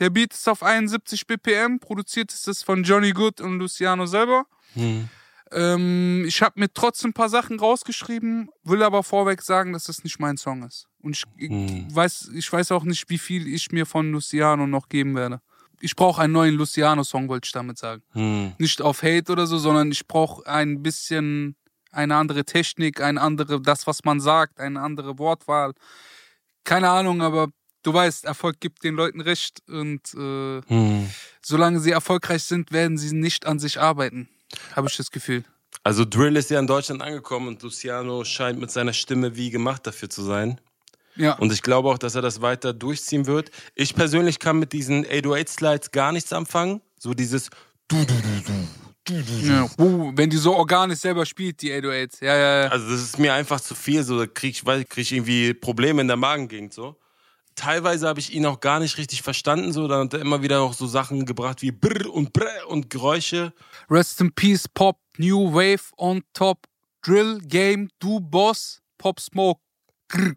Der 0.00 0.10
Beat 0.10 0.32
ist 0.34 0.48
auf 0.48 0.62
71 0.64 1.26
BPM, 1.26 1.78
produziert 1.78 2.32
ist 2.32 2.48
es 2.48 2.62
von 2.64 2.82
Johnny 2.82 3.12
Good 3.12 3.40
und 3.40 3.58
Luciano 3.60 4.06
selber. 4.06 4.46
Mhm. 4.74 5.08
Ähm, 5.52 6.24
ich 6.26 6.42
habe 6.42 6.60
mir 6.60 6.72
trotzdem 6.72 7.10
ein 7.10 7.14
paar 7.14 7.28
Sachen 7.28 7.58
rausgeschrieben, 7.58 8.48
will 8.62 8.82
aber 8.82 9.02
vorweg 9.02 9.42
sagen, 9.42 9.72
dass 9.72 9.84
das 9.84 10.04
nicht 10.04 10.20
mein 10.20 10.36
Song 10.36 10.62
ist. 10.62 10.86
Und 11.02 11.16
ich, 11.16 11.24
ich 11.38 11.50
Hm. 11.50 11.94
weiß, 11.94 12.30
ich 12.34 12.52
weiß 12.52 12.72
auch 12.72 12.84
nicht, 12.84 13.08
wie 13.10 13.18
viel 13.18 13.46
ich 13.52 13.72
mir 13.72 13.86
von 13.86 14.12
Luciano 14.12 14.66
noch 14.66 14.88
geben 14.88 15.14
werde. 15.16 15.40
Ich 15.80 15.96
brauche 15.96 16.20
einen 16.22 16.34
neuen 16.34 16.54
Luciano-Song, 16.56 17.28
wollte 17.28 17.46
ich 17.46 17.52
damit 17.52 17.78
sagen. 17.78 18.02
Mhm. 18.12 18.52
Nicht 18.58 18.82
auf 18.82 19.02
Hate 19.02 19.32
oder 19.32 19.46
so, 19.46 19.56
sondern 19.58 19.90
ich 19.90 20.06
brauche 20.06 20.46
ein 20.46 20.82
bisschen 20.82 21.56
eine 21.90 22.16
andere 22.16 22.44
Technik, 22.44 23.00
eine 23.00 23.20
andere, 23.20 23.60
das, 23.62 23.86
was 23.86 24.04
man 24.04 24.20
sagt, 24.20 24.60
eine 24.60 24.80
andere 24.82 25.18
Wortwahl. 25.18 25.72
Keine 26.64 26.90
Ahnung, 26.90 27.22
aber 27.22 27.48
du 27.82 27.94
weißt, 27.94 28.26
Erfolg 28.26 28.60
gibt 28.60 28.84
den 28.84 28.94
Leuten 28.94 29.20
recht 29.22 29.62
und 29.68 30.02
äh, 30.14 30.60
Mhm. 30.72 31.08
solange 31.42 31.80
sie 31.80 31.90
erfolgreich 31.92 32.44
sind, 32.44 32.70
werden 32.72 32.98
sie 32.98 33.14
nicht 33.16 33.46
an 33.46 33.58
sich 33.58 33.80
arbeiten. 33.80 34.28
Habe 34.74 34.88
ich 34.88 34.96
das 34.96 35.10
Gefühl. 35.10 35.44
Also 35.82 36.04
Drill 36.04 36.36
ist 36.36 36.50
ja 36.50 36.58
in 36.58 36.66
Deutschland 36.66 37.02
angekommen 37.02 37.48
und 37.48 37.62
Luciano 37.62 38.24
scheint 38.24 38.58
mit 38.58 38.70
seiner 38.70 38.92
Stimme 38.92 39.36
wie 39.36 39.50
gemacht 39.50 39.86
dafür 39.86 40.10
zu 40.10 40.22
sein. 40.22 40.60
Ja. 41.16 41.34
Und 41.34 41.52
ich 41.52 41.62
glaube 41.62 41.88
auch, 41.88 41.98
dass 41.98 42.14
er 42.14 42.22
das 42.22 42.40
weiter 42.40 42.72
durchziehen 42.72 43.26
wird. 43.26 43.50
Ich 43.74 43.94
persönlich 43.94 44.38
kann 44.38 44.58
mit 44.58 44.72
diesen 44.72 45.04
808-Slides 45.04 45.90
gar 45.90 46.12
nichts 46.12 46.32
anfangen. 46.32 46.80
So 46.98 47.14
dieses 47.14 47.50
Ja, 49.42 49.68
uh, 49.78 50.12
wenn 50.14 50.30
die 50.30 50.36
so 50.36 50.54
organisch 50.54 51.00
selber 51.00 51.26
spielt, 51.26 51.62
die 51.62 51.72
808s. 51.72 52.24
Ja, 52.24 52.36
ja, 52.36 52.62
ja. 52.62 52.68
Also 52.68 52.90
das 52.90 53.00
ist 53.00 53.18
mir 53.18 53.34
einfach 53.34 53.60
zu 53.60 53.74
viel, 53.74 54.02
so 54.04 54.18
da 54.18 54.26
krieg 54.26 54.50
ich, 54.50 54.64
krieg 54.64 54.88
ich 54.98 55.12
irgendwie 55.12 55.54
Probleme 55.54 56.00
in 56.02 56.08
der 56.08 56.16
Magengegend 56.16 56.72
so. 56.72 56.96
Teilweise 57.54 58.08
habe 58.08 58.20
ich 58.20 58.32
ihn 58.32 58.46
auch 58.46 58.60
gar 58.60 58.80
nicht 58.80 58.96
richtig 58.96 59.22
verstanden, 59.22 59.72
so 59.72 59.86
dann 59.88 60.06
hat 60.06 60.14
er 60.14 60.20
immer 60.20 60.42
wieder 60.42 60.60
auch 60.60 60.72
so 60.72 60.86
Sachen 60.86 61.26
gebracht 61.26 61.62
wie 61.62 61.72
Brr 61.72 62.10
und 62.12 62.32
Brr 62.32 62.68
und 62.68 62.90
Geräusche. 62.90 63.52
Rest 63.90 64.20
in 64.20 64.32
Peace, 64.32 64.66
Pop, 64.68 64.98
New 65.18 65.52
Wave 65.52 65.92
on 65.96 66.22
top, 66.32 66.66
Drill, 67.02 67.38
Game, 67.40 67.90
Du 67.98 68.20
Boss, 68.20 68.80
Pop 68.98 69.20
Smoke. 69.20 69.60
Grr. 70.08 70.34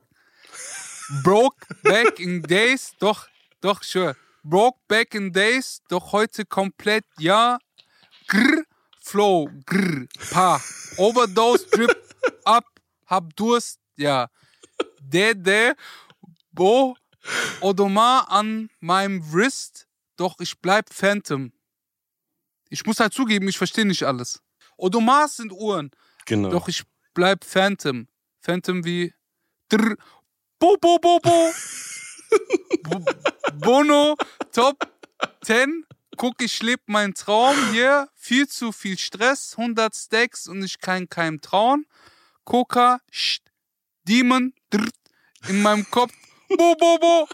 Broke 1.23 1.65
back 1.84 2.19
in 2.19 2.41
days, 2.41 2.93
doch, 2.99 3.28
doch, 3.62 3.84
sure. 3.84 4.15
Broke 4.43 4.80
back 4.88 5.13
in 5.13 5.32
days, 5.32 5.82
doch 5.89 6.12
heute 6.12 6.45
komplett, 6.45 7.06
ja. 7.19 7.58
Grr, 8.28 8.63
Flow, 9.02 9.49
grr, 9.65 10.08
pa. 10.32 10.62
Overdose, 10.97 11.67
Drip, 11.71 11.95
up, 12.45 12.65
hab 13.06 13.36
Durst, 13.36 13.80
ja. 13.97 14.28
De, 15.02 15.36
de, 15.36 15.73
bo, 16.52 16.95
Odomar 17.62 18.29
an 18.29 18.69
meinem 18.79 19.21
Wrist, 19.33 19.88
doch 20.17 20.39
ich 20.39 20.59
bleib 20.59 20.93
Phantom. 20.93 21.51
Ich 22.69 22.86
muss 22.86 22.99
halt 22.99 23.13
zugeben, 23.13 23.47
ich 23.47 23.57
verstehe 23.57 23.86
nicht 23.86 24.03
alles. 24.03 24.41
Odomars 24.77 25.38
sind 25.38 25.51
Uhren, 25.51 25.91
Genau. 26.25 26.49
doch 26.49 26.67
ich 26.67 26.83
bleib 27.13 27.43
Phantom. 27.45 28.07
Phantom 28.39 28.83
wie 28.83 29.13
drr, 29.69 29.95
bo, 30.59 30.75
bo, 30.77 30.97
bo, 30.99 31.19
bo. 31.19 31.51
Bo- 32.83 33.05
Bono, 33.55 34.15
Top 34.51 34.77
10. 35.43 35.86
Guck, 36.17 36.41
ich 36.41 36.62
leb 36.62 36.81
meinen 36.88 37.13
Traum 37.13 37.55
hier. 37.71 38.09
Viel 38.15 38.47
zu 38.47 38.71
viel 38.71 38.97
Stress, 38.97 39.55
100 39.57 39.95
Stacks 39.95 40.47
und 40.47 40.63
ich 40.63 40.79
kann 40.79 41.07
keinem 41.09 41.41
trauen. 41.41 41.86
Coca, 42.43 42.99
Demon, 44.03 44.53
drr, 44.69 44.89
in 45.47 45.62
meinem 45.62 45.89
Kopf. 45.89 46.13
Bo, 46.58 46.76
bo, 46.76 46.98
bo. 47.00 47.28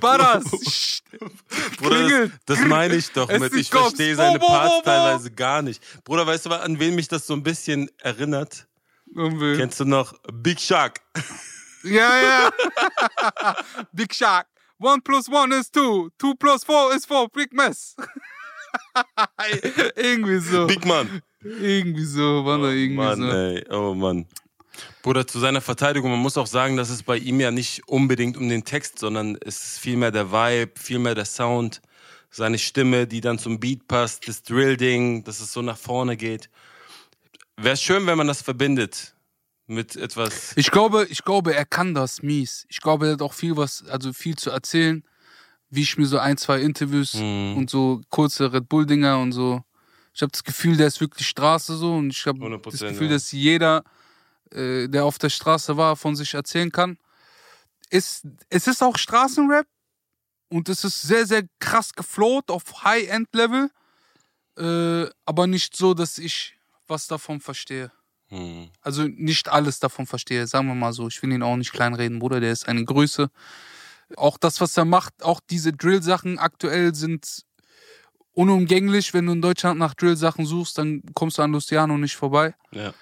Baras, 0.00 1.02
Bruder, 1.78 2.28
das, 2.46 2.58
das 2.58 2.66
meine 2.66 2.96
ich 2.96 3.10
doch 3.12 3.28
mit. 3.28 3.54
Ich 3.54 3.70
verstehe 3.70 4.14
seine 4.16 4.38
Parts 4.38 4.82
teilweise 4.84 5.30
gar 5.30 5.62
nicht. 5.62 5.82
Bruder, 6.04 6.26
weißt 6.26 6.46
du, 6.46 6.50
an 6.50 6.78
wen 6.78 6.94
mich 6.94 7.08
das 7.08 7.26
so 7.26 7.34
ein 7.34 7.42
bisschen 7.42 7.88
erinnert? 7.98 8.66
Irgendwie. 9.14 9.56
Kennst 9.56 9.78
du 9.80 9.84
noch 9.84 10.14
Big 10.32 10.60
Shark? 10.60 11.00
Ja, 11.84 12.20
ja. 12.20 12.50
Big 13.92 14.12
Shark. 14.14 14.46
One 14.80 15.00
plus 15.00 15.28
one 15.28 15.54
is 15.54 15.70
two. 15.70 16.10
Two 16.18 16.34
plus 16.34 16.64
four 16.64 16.94
is 16.94 17.04
four. 17.04 17.28
Big 17.28 17.52
Mess. 17.52 17.96
irgendwie 19.96 20.38
so. 20.38 20.66
Big 20.66 20.84
Man. 20.84 21.22
Irgendwie 21.42 22.04
so, 22.04 22.44
war 22.44 22.58
da 22.58 22.68
irgendwie 22.68 22.96
Mann, 22.96 23.18
so. 23.18 23.30
ey. 23.30 23.64
Oh 23.70 23.94
Mann. 23.94 24.26
Bruder, 25.02 25.26
zu 25.26 25.38
seiner 25.38 25.60
Verteidigung, 25.60 26.10
man 26.10 26.20
muss 26.20 26.36
auch 26.36 26.46
sagen, 26.46 26.76
dass 26.76 26.90
es 26.90 27.02
bei 27.02 27.16
ihm 27.16 27.40
ja 27.40 27.50
nicht 27.50 27.86
unbedingt 27.88 28.36
um 28.36 28.48
den 28.48 28.64
Text, 28.64 28.98
sondern 28.98 29.36
es 29.44 29.64
ist 29.64 29.78
vielmehr 29.80 30.10
der 30.10 30.32
Vibe, 30.32 30.72
vielmehr 30.76 31.14
der 31.14 31.24
Sound, 31.24 31.80
seine 32.30 32.58
Stimme, 32.58 33.06
die 33.06 33.20
dann 33.20 33.38
zum 33.38 33.58
Beat 33.58 33.88
passt, 33.88 34.28
das 34.28 34.42
Drill-Ding, 34.42 35.24
dass 35.24 35.40
es 35.40 35.52
so 35.52 35.62
nach 35.62 35.78
vorne 35.78 36.16
geht. 36.16 36.50
Wäre 37.56 37.76
schön, 37.76 38.06
wenn 38.06 38.18
man 38.18 38.26
das 38.26 38.42
verbindet 38.42 39.14
mit 39.66 39.96
etwas. 39.96 40.52
Ich 40.56 40.70
glaube, 40.70 41.06
ich 41.10 41.24
glaube, 41.24 41.54
er 41.54 41.64
kann 41.64 41.94
das 41.94 42.22
mies. 42.22 42.66
Ich 42.68 42.80
glaube, 42.80 43.06
er 43.06 43.12
hat 43.14 43.22
auch 43.22 43.32
viel 43.32 43.56
was, 43.56 43.84
also 43.88 44.12
viel 44.12 44.36
zu 44.36 44.50
erzählen, 44.50 45.02
wie 45.70 45.82
ich 45.82 45.98
mir 45.98 46.06
so 46.06 46.18
ein, 46.18 46.36
zwei 46.36 46.60
Interviews 46.60 47.14
Mhm. 47.14 47.56
und 47.56 47.70
so 47.70 48.00
kurze 48.08 48.52
Red 48.52 48.68
Bull 48.68 48.86
Dinger 48.86 49.18
und 49.18 49.32
so. 49.32 49.62
Ich 50.14 50.22
habe 50.22 50.32
das 50.32 50.42
Gefühl, 50.42 50.76
der 50.76 50.86
ist 50.86 51.00
wirklich 51.00 51.28
Straße 51.28 51.76
so 51.76 51.94
und 51.94 52.10
ich 52.10 52.26
habe 52.26 52.38
100%, 52.40 52.80
das 52.80 52.80
Gefühl, 52.80 53.08
ja. 53.08 53.12
dass 53.14 53.32
jeder, 53.32 53.84
äh, 54.52 54.88
der 54.88 55.04
auf 55.04 55.18
der 55.18 55.30
Straße 55.30 55.76
war, 55.76 55.96
von 55.96 56.16
sich 56.16 56.34
erzählen 56.34 56.72
kann. 56.72 56.98
Es, 57.90 58.22
es 58.50 58.66
ist 58.66 58.82
auch 58.82 58.98
Straßenrap 58.98 59.66
und 60.48 60.68
es 60.68 60.84
ist 60.84 61.02
sehr, 61.02 61.26
sehr 61.26 61.44
krass 61.58 61.92
geflowt 61.92 62.50
auf 62.50 62.84
High-End-Level, 62.84 63.70
äh, 64.58 65.10
aber 65.24 65.46
nicht 65.46 65.76
so, 65.76 65.94
dass 65.94 66.18
ich 66.18 66.56
was 66.86 67.06
davon 67.06 67.40
verstehe 67.40 67.90
Hm. 68.30 68.68
also 68.82 69.04
nicht 69.04 69.48
alles 69.48 69.80
davon 69.80 70.06
verstehe, 70.06 70.46
sagen 70.46 70.68
wir 70.68 70.74
mal 70.74 70.92
so. 70.92 71.08
Ich 71.08 71.22
will 71.22 71.32
ihn 71.32 71.42
auch 71.42 71.56
nicht 71.56 71.72
kleinreden, 71.72 72.18
Bruder, 72.18 72.40
der 72.40 72.52
ist 72.52 72.68
eine 72.68 72.84
Größe. 72.84 73.30
Auch 74.16 74.38
das, 74.38 74.60
was 74.60 74.76
er 74.76 74.84
macht, 74.84 75.22
auch 75.22 75.40
diese 75.48 75.72
Drill-Sachen 75.72 76.38
aktuell 76.38 76.94
sind 76.94 77.44
unumgänglich. 78.32 79.14
Wenn 79.14 79.26
du 79.26 79.32
in 79.32 79.42
Deutschland 79.42 79.78
nach 79.78 79.94
Drill-Sachen 79.94 80.44
suchst, 80.44 80.76
dann 80.78 81.02
kommst 81.14 81.38
du 81.38 81.42
an 81.42 81.52
Luciano 81.52 81.96
nicht 81.96 82.16
vorbei. 82.16 82.54
Ja. 82.70 82.92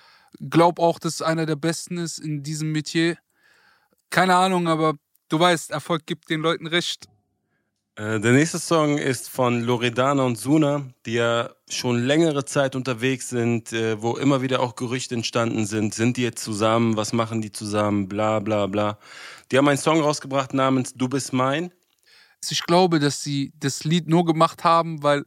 Glaub 0.41 0.79
auch, 0.79 0.99
dass 0.99 1.23
einer 1.23 1.47
der 1.47 1.57
Besten 1.57 1.99
ist 1.99 2.19
in 2.19 2.43
diesem 2.43 2.73
Metier. 2.73 3.17
Keine 4.11 4.37
Ahnung, 4.37 4.69
aber 4.69 4.95
du 5.29 5.39
weißt, 5.39 5.71
Erfolg 5.71 6.07
gibt 6.07 6.31
den 6.31 6.41
Leuten 6.41 6.67
recht. 6.67 7.07
Äh, 7.97 8.21
Der 8.21 8.33
nächste 8.33 8.59
Song 8.59 8.99
ist 8.99 9.31
von 9.31 9.63
Loredana 9.63 10.23
und 10.23 10.37
Suna, 10.37 10.87
die 11.07 11.15
ja 11.15 11.51
schon 11.69 12.05
längere 12.05 12.45
Zeit 12.45 12.77
unterwegs 12.77 13.31
sind, 13.31 13.73
äh, 13.73 14.01
wo 14.01 14.17
immer 14.17 14.43
wieder 14.43 14.61
auch 14.61 14.77
Gerüchte 14.77 15.15
entstanden 15.15 15.67
sind. 15.67 15.95
Sind 15.95 16.17
die 16.17 16.23
jetzt 16.23 16.45
zusammen? 16.45 16.97
Was 16.97 17.13
machen 17.13 17.41
die 17.41 17.53
zusammen? 17.53 18.09
Bla 18.09 18.41
bla 18.41 18.67
bla. 18.67 18.99
Die 19.51 19.59
haben 19.59 19.69
einen 19.69 19.79
Song 19.79 20.01
rausgebracht 20.01 20.53
namens 20.55 20.93
Du 20.95 21.09
bist 21.09 21.33
mein. 21.33 21.73
Ich 22.49 22.63
glaube, 22.63 23.01
dass 23.01 23.23
sie 23.23 23.53
das 23.59 23.83
Lied 23.85 24.09
nur 24.09 24.25
gemacht 24.25 24.63
haben, 24.63 25.03
weil 25.03 25.25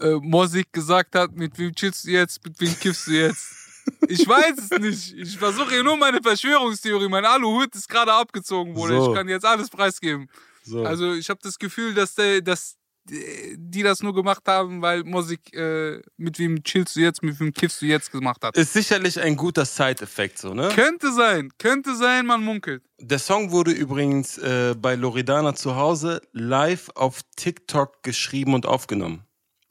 äh, 0.00 0.14
Mosik 0.14 0.72
gesagt 0.72 1.14
hat, 1.14 1.32
mit 1.32 1.58
wem 1.58 1.74
chillst 1.74 2.04
du 2.04 2.10
jetzt, 2.10 2.42
mit 2.44 2.58
wem 2.60 2.78
kiffst 2.78 3.06
du 3.08 3.10
jetzt. 3.12 3.63
Ich 4.08 4.26
weiß 4.26 4.58
es 4.58 4.78
nicht. 4.78 5.14
Ich 5.14 5.38
versuche 5.38 5.70
hier 5.70 5.82
nur 5.82 5.96
meine 5.96 6.22
Verschwörungstheorie. 6.22 7.08
Mein 7.08 7.24
Aluhut 7.24 7.74
ist 7.74 7.88
gerade 7.88 8.12
abgezogen 8.12 8.74
worden. 8.74 8.98
So. 8.98 9.10
Ich 9.10 9.16
kann 9.16 9.28
jetzt 9.28 9.44
alles 9.44 9.70
preisgeben. 9.70 10.28
So. 10.62 10.84
Also 10.84 11.12
ich 11.14 11.28
habe 11.30 11.40
das 11.42 11.58
Gefühl, 11.58 11.94
dass, 11.94 12.14
der, 12.14 12.40
dass 12.40 12.76
die 13.06 13.82
das 13.82 14.02
nur 14.02 14.14
gemacht 14.14 14.42
haben, 14.46 14.80
weil 14.80 15.04
Musik 15.04 15.54
äh, 15.54 16.00
mit 16.16 16.38
wem 16.38 16.62
chillst 16.62 16.96
du 16.96 17.00
jetzt, 17.00 17.22
mit 17.22 17.38
wem 17.38 17.52
kiffst 17.52 17.82
du 17.82 17.86
jetzt 17.86 18.10
gemacht 18.10 18.42
hat. 18.42 18.56
ist 18.56 18.72
sicherlich 18.72 19.20
ein 19.20 19.36
guter 19.36 19.66
Side-Effekt, 19.66 20.38
so, 20.38 20.54
ne? 20.54 20.70
Könnte 20.74 21.12
sein, 21.12 21.50
könnte 21.58 21.96
sein, 21.96 22.24
man 22.24 22.42
munkelt. 22.42 22.82
Der 22.98 23.18
Song 23.18 23.50
wurde 23.50 23.72
übrigens 23.72 24.38
äh, 24.38 24.74
bei 24.74 24.94
Loredana 24.94 25.54
zu 25.54 25.76
Hause 25.76 26.22
live 26.32 26.90
auf 26.94 27.20
TikTok 27.36 28.02
geschrieben 28.02 28.54
und 28.54 28.64
aufgenommen. 28.64 29.24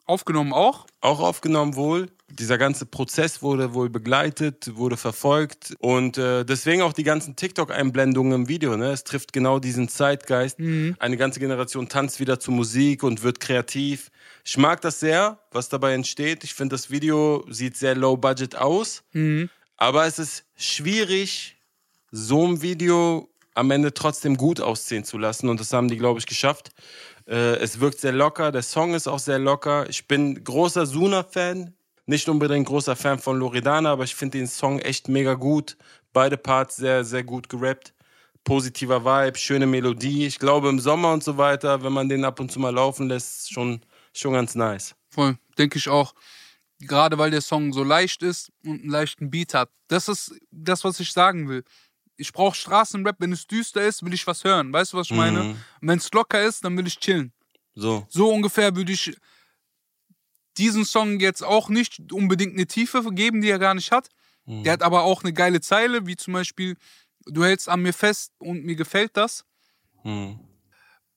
Aufgenommen 0.05 0.53
auch. 0.53 0.85
Auch 1.01 1.19
aufgenommen 1.19 1.75
wohl. 1.75 2.11
Dieser 2.39 2.57
ganze 2.57 2.87
Prozess 2.87 3.43
wurde 3.43 3.75
wohl 3.75 3.89
begleitet, 3.89 4.75
wurde 4.75 4.97
verfolgt 4.97 5.75
und 5.79 6.17
äh, 6.17 6.43
deswegen 6.43 6.81
auch 6.81 6.93
die 6.93 7.03
ganzen 7.03 7.35
TikTok-Einblendungen 7.35 8.33
im 8.33 8.47
Video. 8.47 8.75
Ne? 8.75 8.91
Es 8.91 9.03
trifft 9.03 9.33
genau 9.33 9.59
diesen 9.59 9.87
Zeitgeist. 9.87 10.57
Eine 10.97 11.17
ganze 11.17 11.39
Generation 11.39 11.89
tanzt 11.89 12.19
wieder 12.19 12.39
zu 12.39 12.51
Musik 12.51 13.03
und 13.03 13.21
wird 13.21 13.39
kreativ. 13.39 14.09
Ich 14.43 14.57
mag 14.57 14.81
das 14.81 14.99
sehr, 14.99 15.37
was 15.51 15.69
dabei 15.69 15.93
entsteht. 15.93 16.43
Ich 16.43 16.55
finde, 16.55 16.73
das 16.73 16.89
Video 16.89 17.45
sieht 17.49 17.77
sehr 17.77 17.93
low 17.95 18.17
budget 18.17 18.55
aus, 18.55 19.03
aber 19.77 20.05
es 20.07 20.17
ist 20.17 20.45
schwierig, 20.55 21.57
so 22.11 22.47
ein 22.47 22.61
Video 22.63 23.29
am 23.53 23.69
Ende 23.69 23.93
trotzdem 23.93 24.37
gut 24.37 24.59
aussehen 24.59 25.03
zu 25.03 25.19
lassen. 25.19 25.49
Und 25.49 25.59
das 25.59 25.71
haben 25.71 25.87
die, 25.87 25.97
glaube 25.97 26.19
ich, 26.19 26.25
geschafft. 26.25 26.71
Äh, 27.27 27.57
es 27.57 27.79
wirkt 27.79 27.99
sehr 27.99 28.11
locker, 28.11 28.51
der 28.51 28.63
Song 28.63 28.95
ist 28.95 29.07
auch 29.07 29.19
sehr 29.19 29.39
locker. 29.39 29.87
Ich 29.89 30.07
bin 30.07 30.43
großer 30.43 30.85
Suna-Fan, 30.85 31.73
nicht 32.05 32.27
unbedingt 32.27 32.67
großer 32.67 32.95
Fan 32.95 33.19
von 33.19 33.37
Loredana, 33.39 33.91
aber 33.91 34.03
ich 34.03 34.15
finde 34.15 34.37
den 34.37 34.47
Song 34.47 34.79
echt 34.79 35.07
mega 35.07 35.35
gut. 35.35 35.77
Beide 36.11 36.37
Parts 36.37 36.75
sehr, 36.75 37.03
sehr 37.03 37.23
gut 37.23 37.49
gerappt. 37.49 37.93
Positiver 38.43 39.05
Vibe, 39.05 39.37
schöne 39.37 39.65
Melodie. 39.65 40.25
Ich 40.25 40.37
glaube, 40.37 40.67
im 40.69 40.79
Sommer 40.79 41.13
und 41.13 41.23
so 41.23 41.37
weiter, 41.37 41.81
wenn 41.81 41.93
man 41.93 42.09
den 42.09 42.25
ab 42.25 42.39
und 42.39 42.51
zu 42.51 42.59
mal 42.59 42.73
laufen 42.73 43.07
lässt, 43.07 43.53
schon, 43.53 43.81
schon 44.13 44.33
ganz 44.33 44.53
nice. 44.53 44.95
Voll, 45.09 45.37
denke 45.57 45.77
ich 45.77 45.87
auch. 45.87 46.13
Gerade 46.79 47.17
weil 47.17 47.31
der 47.31 47.41
Song 47.41 47.71
so 47.71 47.83
leicht 47.83 48.21
ist 48.21 48.51
und 48.65 48.81
einen 48.81 48.89
leichten 48.89 49.29
Beat 49.29 49.53
hat. 49.53 49.69
Das 49.87 50.09
ist 50.09 50.33
das, 50.51 50.83
was 50.83 50.99
ich 50.99 51.13
sagen 51.13 51.47
will. 51.47 51.63
Ich 52.17 52.33
brauche 52.33 52.55
Straßenrap, 52.55 53.15
wenn 53.19 53.31
es 53.31 53.47
düster 53.47 53.81
ist, 53.81 54.03
will 54.03 54.13
ich 54.13 54.27
was 54.27 54.43
hören. 54.43 54.73
Weißt 54.73 54.91
du, 54.91 54.97
was 54.97 55.09
ich 55.09 55.15
meine? 55.15 55.41
Und 55.41 55.57
wenn 55.81 55.97
es 55.97 56.11
locker 56.11 56.43
ist, 56.43 56.65
dann 56.65 56.77
will 56.77 56.85
ich 56.85 56.99
chillen. 56.99 57.31
So. 57.75 58.05
So 58.09 58.29
ungefähr 58.29 58.75
würde 58.75 58.91
ich 58.91 59.15
diesen 60.57 60.85
Song 60.85 61.19
jetzt 61.19 61.43
auch 61.43 61.69
nicht 61.69 62.11
unbedingt 62.11 62.53
eine 62.53 62.67
Tiefe 62.67 63.03
geben, 63.11 63.41
die 63.41 63.49
er 63.49 63.59
gar 63.59 63.73
nicht 63.73 63.91
hat. 63.91 64.09
Der 64.45 64.73
hat 64.73 64.83
aber 64.83 65.03
auch 65.03 65.23
eine 65.23 65.33
geile 65.33 65.61
Zeile, 65.61 66.05
wie 66.05 66.15
zum 66.15 66.33
Beispiel, 66.33 66.75
du 67.25 67.43
hältst 67.45 67.69
an 67.69 67.81
mir 67.81 67.93
fest 67.93 68.33
und 68.39 68.65
mir 68.65 68.75
gefällt 68.75 69.15
das. 69.15 69.45
Hm. 70.01 70.39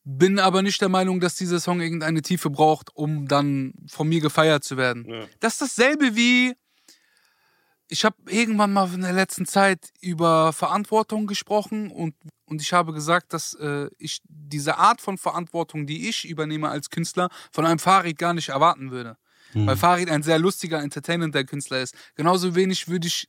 Bin 0.05 0.39
aber 0.39 0.63
nicht 0.63 0.81
der 0.81 0.89
Meinung, 0.89 1.19
dass 1.19 1.35
dieser 1.35 1.59
Song 1.59 1.81
irgendeine 1.81 2.23
Tiefe 2.23 2.51
braucht, 2.51 2.95
um 2.95 3.27
dann 3.27 3.75
von 3.89 4.09
mir 4.09 4.21
gefeiert 4.21 4.63
zu 4.63 4.77
werden. 4.77 5.05
Ja. 5.09 5.27
Das 5.41 5.55
ist 5.55 5.63
dasselbe 5.63 6.15
wie, 6.15 6.55
ich 7.89 8.05
habe 8.05 8.17
irgendwann 8.29 8.73
mal 8.73 8.93
in 8.95 9.01
der 9.01 9.13
letzten 9.13 9.47
Zeit 9.47 9.91
über 10.01 10.53
Verantwortung 10.53 11.27
gesprochen 11.27 11.91
und, 11.91 12.15
und 12.45 12.63
ich 12.63 12.73
habe 12.73 12.93
gesagt, 12.93 13.33
dass 13.33 13.55
äh, 13.55 13.89
ich 13.99 14.21
diese 14.29 14.79
Art 14.79 15.01
von 15.01 15.19
Verantwortung, 15.19 15.89
die 15.89 16.09
ich 16.09 16.29
übernehme 16.29 16.69
als 16.69 16.91
Künstler, 16.91 17.29
von 17.51 17.67
einem 17.67 17.81
Farid 17.81 18.19
gar 18.19 18.35
nicht 18.35 18.51
erwarten 18.51 18.93
würde. 18.93 19.17
Weil 19.55 19.77
Farid 19.77 20.11
ein 20.11 20.23
sehr 20.23 20.39
lustiger, 20.39 20.83
entertainender 20.83 21.45
Künstler 21.45 21.81
ist. 21.81 21.95
Genauso 22.15 22.55
wenig 22.55 22.89
würde 22.89 23.07
ich 23.07 23.27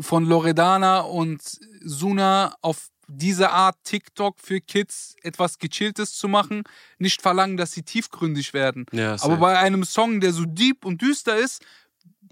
von 0.00 0.24
Loredana 0.24 1.00
und 1.00 1.42
Suna 1.82 2.54
auf 2.62 2.88
diese 3.08 3.50
Art 3.50 3.76
TikTok 3.82 4.38
für 4.40 4.60
Kids 4.60 5.16
etwas 5.22 5.58
Gechilltes 5.58 6.14
zu 6.14 6.28
machen, 6.28 6.62
nicht 6.98 7.22
verlangen, 7.22 7.56
dass 7.56 7.72
sie 7.72 7.82
tiefgründig 7.82 8.54
werden. 8.54 8.86
Ja. 8.92 9.16
Aber 9.20 9.36
bei 9.38 9.58
einem 9.58 9.84
Song, 9.84 10.20
der 10.20 10.32
so 10.32 10.44
deep 10.44 10.84
und 10.84 11.02
düster 11.02 11.36
ist, 11.36 11.62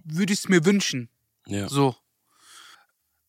würde 0.04 0.32
ich 0.32 0.38
es 0.40 0.48
mir 0.48 0.64
wünschen. 0.64 1.08
Ja. 1.46 1.68
So. 1.68 1.96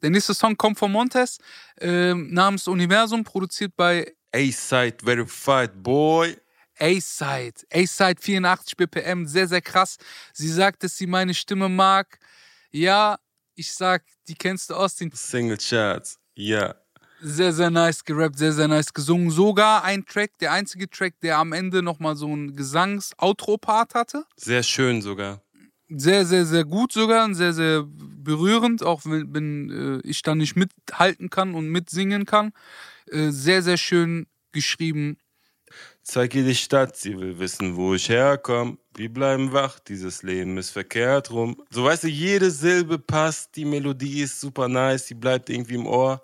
Der 0.02 0.12
nächste 0.12 0.34
Song 0.34 0.56
kommt 0.56 0.78
von 0.78 0.92
Montes, 0.92 1.40
ähm, 1.82 2.32
namens 2.32 2.68
Universum, 2.68 3.24
produziert 3.24 3.76
bei 3.76 4.14
A-Side 4.34 4.98
Verified 5.04 5.84
Boy. 5.84 6.38
A-Side. 6.80 7.54
A-Side 7.74 8.22
84 8.22 8.78
BPM, 8.78 9.26
sehr, 9.26 9.48
sehr 9.48 9.62
krass. 9.62 9.98
Sie 10.34 10.48
sagt, 10.50 10.84
dass 10.84 10.98
sie 10.98 11.08
meine 11.08 11.34
Stimme 11.34 11.70
mag. 11.70 12.20
Ja, 12.72 13.18
ich 13.56 13.74
sag, 13.74 14.04
die 14.28 14.36
kennst 14.36 14.70
du 14.70 14.76
aus 14.76 14.96
den 14.96 15.12
Single 15.12 15.58
Charts. 15.58 16.18
Ja. 16.36 16.76
sehr, 17.22 17.52
sehr 17.52 17.70
nice 17.70 18.04
gerappt, 18.06 18.38
sehr, 18.38 18.54
sehr 18.54 18.68
nice 18.70 18.94
gesungen. 18.94 19.30
Sogar 19.30 19.84
ein 19.84 20.06
Track, 20.06 20.38
der 20.40 20.54
einzige 20.54 20.90
Track, 20.90 21.20
der 21.22 21.38
am 21.38 21.52
Ende 21.52 21.82
nochmal 21.84 22.16
so 22.16 22.34
ein 22.34 22.56
Gesangs-Outro-Part 22.56 23.94
hatte. 23.96 24.24
Sehr 24.38 24.64
schön 24.64 25.02
sogar. 25.02 25.42
Sehr, 25.90 26.26
sehr, 26.26 26.46
sehr 26.46 26.64
gut 26.66 26.94
sogar 26.94 27.26
und 27.26 27.34
sehr, 27.36 27.52
sehr 27.52 27.84
berührend, 27.86 28.84
auch 28.84 29.02
wenn, 29.06 29.34
wenn 29.34 30.02
äh, 30.04 30.08
ich 30.08 30.22
da 30.22 30.36
nicht 30.36 30.56
mithalten 30.56 31.30
kann 31.30 31.56
und 31.56 31.68
mitsingen 31.68 32.26
kann. 32.26 32.54
Äh, 33.08 33.32
sehr, 33.32 33.64
sehr 33.64 33.78
schön 33.78 34.28
geschrieben. 34.52 35.18
Zeig 36.10 36.34
ihr 36.34 36.44
die 36.44 36.56
Stadt, 36.56 36.98
sie 36.98 37.20
will 37.20 37.38
wissen, 37.38 37.76
wo 37.76 37.94
ich 37.94 38.10
herkomme. 38.10 38.80
Wir 38.96 39.14
bleiben 39.14 39.54
wach, 39.54 39.78
dieses 39.78 40.24
Leben 40.24 40.58
ist 40.58 40.72
verkehrt 40.72 41.30
rum. 41.30 41.62
So 41.70 41.84
weißt 41.84 42.06
du, 42.06 42.08
jede 42.08 42.50
Silbe 42.50 42.98
passt, 42.98 43.56
die 43.56 43.64
Melodie 43.64 44.24
ist 44.24 44.42
super 44.42 44.68
nice, 44.68 45.06
die 45.06 45.14
bleibt 45.14 45.52
irgendwie 45.52 45.76
im 45.76 45.86
Ohr. 45.86 46.24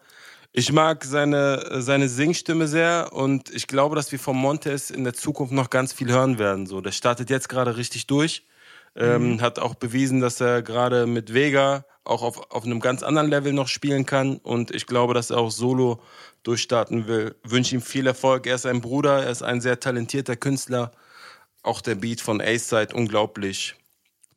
Ich 0.54 0.72
mag 0.72 1.06
seine, 1.06 1.84
seine 1.84 2.10
Singstimme 2.10 2.68
sehr 2.68 3.12
und 3.14 3.54
ich 3.54 3.68
glaube, 3.68 3.96
dass 3.96 4.12
wir 4.12 4.18
von 4.18 4.36
Montes 4.36 4.90
in 4.90 5.04
der 5.04 5.14
Zukunft 5.14 5.54
noch 5.54 5.70
ganz 5.70 5.94
viel 5.94 6.12
hören 6.12 6.40
werden. 6.40 6.66
So, 6.66 6.82
der 6.82 6.92
startet 6.92 7.30
jetzt 7.30 7.48
gerade 7.48 7.78
richtig 7.78 8.08
durch. 8.08 8.44
Ähm, 8.96 9.40
Hat 9.40 9.60
auch 9.60 9.76
bewiesen, 9.76 10.20
dass 10.20 10.42
er 10.42 10.64
gerade 10.64 11.06
mit 11.06 11.32
Vega 11.32 11.86
auch 12.06 12.22
auf, 12.22 12.52
auf 12.52 12.64
einem 12.66 12.80
ganz 12.80 13.04
anderen 13.04 13.30
Level 13.30 13.54
noch 13.54 13.68
spielen 13.68 14.06
kann. 14.06 14.38
Und 14.38 14.72
ich 14.72 14.86
glaube, 14.86 15.14
dass 15.14 15.30
er 15.32 15.38
auch 15.38 15.52
solo 15.52 16.02
durchstarten 16.44 17.08
will. 17.08 17.36
Wünsche 17.44 17.76
ihm 17.76 17.82
viel 17.82 18.08
Erfolg. 18.08 18.46
Er 18.48 18.56
ist 18.56 18.66
ein 18.66 18.82
Bruder, 18.82 19.24
er 19.24 19.30
ist 19.32 19.42
ein 19.44 19.62
sehr 19.62 19.80
talentierter 19.80 20.36
Künstler. 20.36 20.92
Auch 21.64 21.82
der 21.82 21.96
Beat 21.96 22.22
von 22.22 22.42
A-Side, 22.42 22.94
unglaublich. 22.94 23.76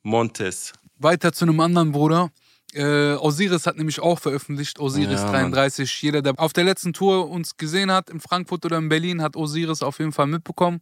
Montes. 0.03 0.73
Weiter 0.99 1.33
zu 1.33 1.45
einem 1.45 1.61
anderen 1.61 1.93
Bruder. 1.93 2.31
Äh, 2.75 3.15
Osiris 3.15 3.67
hat 3.67 3.77
nämlich 3.77 4.01
auch 4.01 4.19
veröffentlicht, 4.19 4.79
Osiris 4.79 5.21
Ja, 5.21 5.25
Mann. 5.25 5.53
33. 5.53 6.03
Jeder, 6.03 6.23
der 6.23 6.35
auf 6.39 6.53
der 6.53 6.65
letzten 6.65 6.93
Tour 6.93 7.31
uns 7.31 7.57
gesehen 7.57 7.91
hat, 7.91 8.11
in 8.11 8.21
Frankfurt 8.21 8.65
oder 8.65 8.77
in 8.79 8.89
Berlin, 8.89 9.23
hat 9.23 9.37
Osiris 9.37 9.83
auf 9.83 9.99
jeden 9.99 10.13
Fall 10.13 10.27
mitbekommen. 10.27 10.81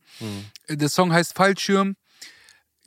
Äh, 0.67 0.77
Der 0.77 0.89
Song 0.89 1.13
heißt 1.13 1.35
Fallschirm. 1.35 1.97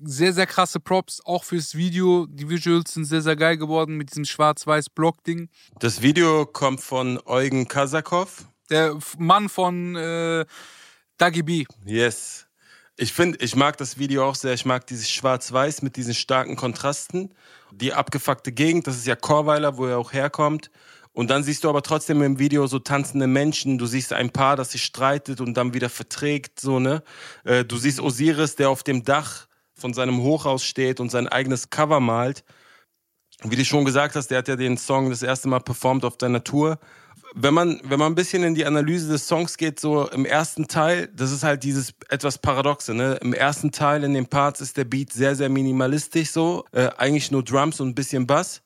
Sehr, 0.01 0.31
sehr 0.31 0.47
krasse 0.47 0.79
Props, 0.79 1.19
auch 1.25 1.43
fürs 1.43 1.75
Video. 1.75 2.25
Die 2.29 2.47
Visuals 2.47 2.93
sind 2.93 3.03
sehr, 3.03 3.21
sehr 3.21 3.35
geil 3.35 3.57
geworden 3.57 3.97
mit 3.97 4.11
diesem 4.11 4.23
schwarz-weiß 4.23 4.91
Block-Ding. 4.91 5.49
Das 5.79 6.01
Video 6.01 6.45
kommt 6.45 6.79
von 6.79 7.19
Eugen 7.25 7.67
Kasakov. 7.67 8.45
Der 8.69 8.97
Mann 9.17 9.49
von 9.49 9.97
äh, 9.97 10.45
Dagi 11.17 11.43
B. 11.43 11.65
Yes. 11.85 12.45
Ich 12.95 13.11
finde, 13.11 13.39
ich 13.39 13.57
mag 13.57 13.77
das 13.77 13.97
Video 13.97 14.25
auch 14.25 14.35
sehr. 14.35 14.53
Ich 14.53 14.65
mag 14.65 14.87
dieses 14.87 15.09
Schwarz-Weiß 15.09 15.81
mit 15.81 15.97
diesen 15.97 16.13
starken 16.13 16.55
Kontrasten. 16.55 17.33
Die 17.71 17.93
abgefuckte 17.93 18.53
Gegend, 18.53 18.87
das 18.87 18.95
ist 18.95 19.05
ja 19.07 19.17
Chorweiler, 19.17 19.75
wo 19.75 19.85
er 19.85 19.97
auch 19.97 20.13
herkommt. 20.13 20.71
Und 21.11 21.29
dann 21.29 21.43
siehst 21.43 21.65
du 21.65 21.69
aber 21.69 21.81
trotzdem 21.81 22.21
im 22.21 22.39
Video 22.39 22.67
so 22.67 22.79
tanzende 22.79 23.27
Menschen. 23.27 23.77
Du 23.77 23.85
siehst 23.85 24.13
ein 24.13 24.29
Paar, 24.29 24.55
das 24.55 24.71
sich 24.71 24.83
streitet 24.83 25.41
und 25.41 25.55
dann 25.55 25.73
wieder 25.73 25.89
verträgt, 25.89 26.61
so, 26.61 26.79
ne? 26.79 27.03
Äh, 27.43 27.65
Du 27.65 27.75
siehst 27.75 27.99
Osiris, 27.99 28.55
der 28.55 28.69
auf 28.69 28.83
dem 28.83 29.03
Dach 29.03 29.48
von 29.79 29.93
seinem 29.93 30.21
Hochhaus 30.21 30.63
steht 30.63 30.99
und 30.99 31.09
sein 31.09 31.27
eigenes 31.27 31.69
Cover 31.69 31.99
malt. 31.99 32.43
Wie 33.43 33.55
du 33.55 33.63
schon 33.63 33.85
gesagt 33.85 34.15
hast, 34.15 34.27
der 34.27 34.39
hat 34.39 34.47
ja 34.47 34.55
den 34.55 34.77
Song 34.77 35.09
das 35.09 35.23
erste 35.23 35.47
Mal 35.47 35.59
performt 35.59 36.03
auf 36.03 36.17
deiner 36.17 36.43
Tour. 36.43 36.77
Wenn 37.35 37.53
man, 37.53 37.79
wenn 37.83 37.99
man 37.99 38.11
ein 38.11 38.15
bisschen 38.15 38.43
in 38.43 38.55
die 38.55 38.65
Analyse 38.65 39.07
des 39.07 39.27
Songs 39.27 39.55
geht, 39.55 39.79
so 39.79 40.09
im 40.09 40.25
ersten 40.25 40.67
Teil, 40.67 41.09
das 41.15 41.31
ist 41.31 41.43
halt 41.43 41.63
dieses 41.63 41.93
etwas 42.09 42.39
Paradoxe, 42.39 42.93
ne? 42.93 43.17
Im 43.21 43.33
ersten 43.33 43.71
Teil 43.71 44.03
in 44.03 44.13
den 44.13 44.25
Parts 44.25 44.61
ist 44.61 44.77
der 44.77 44.83
Beat 44.83 45.13
sehr, 45.13 45.35
sehr 45.35 45.47
minimalistisch 45.47 46.31
so. 46.31 46.65
Äh, 46.71 46.89
eigentlich 46.97 47.31
nur 47.31 47.43
Drums 47.43 47.79
und 47.79 47.89
ein 47.89 47.95
bisschen 47.95 48.25
Bass. 48.25 48.61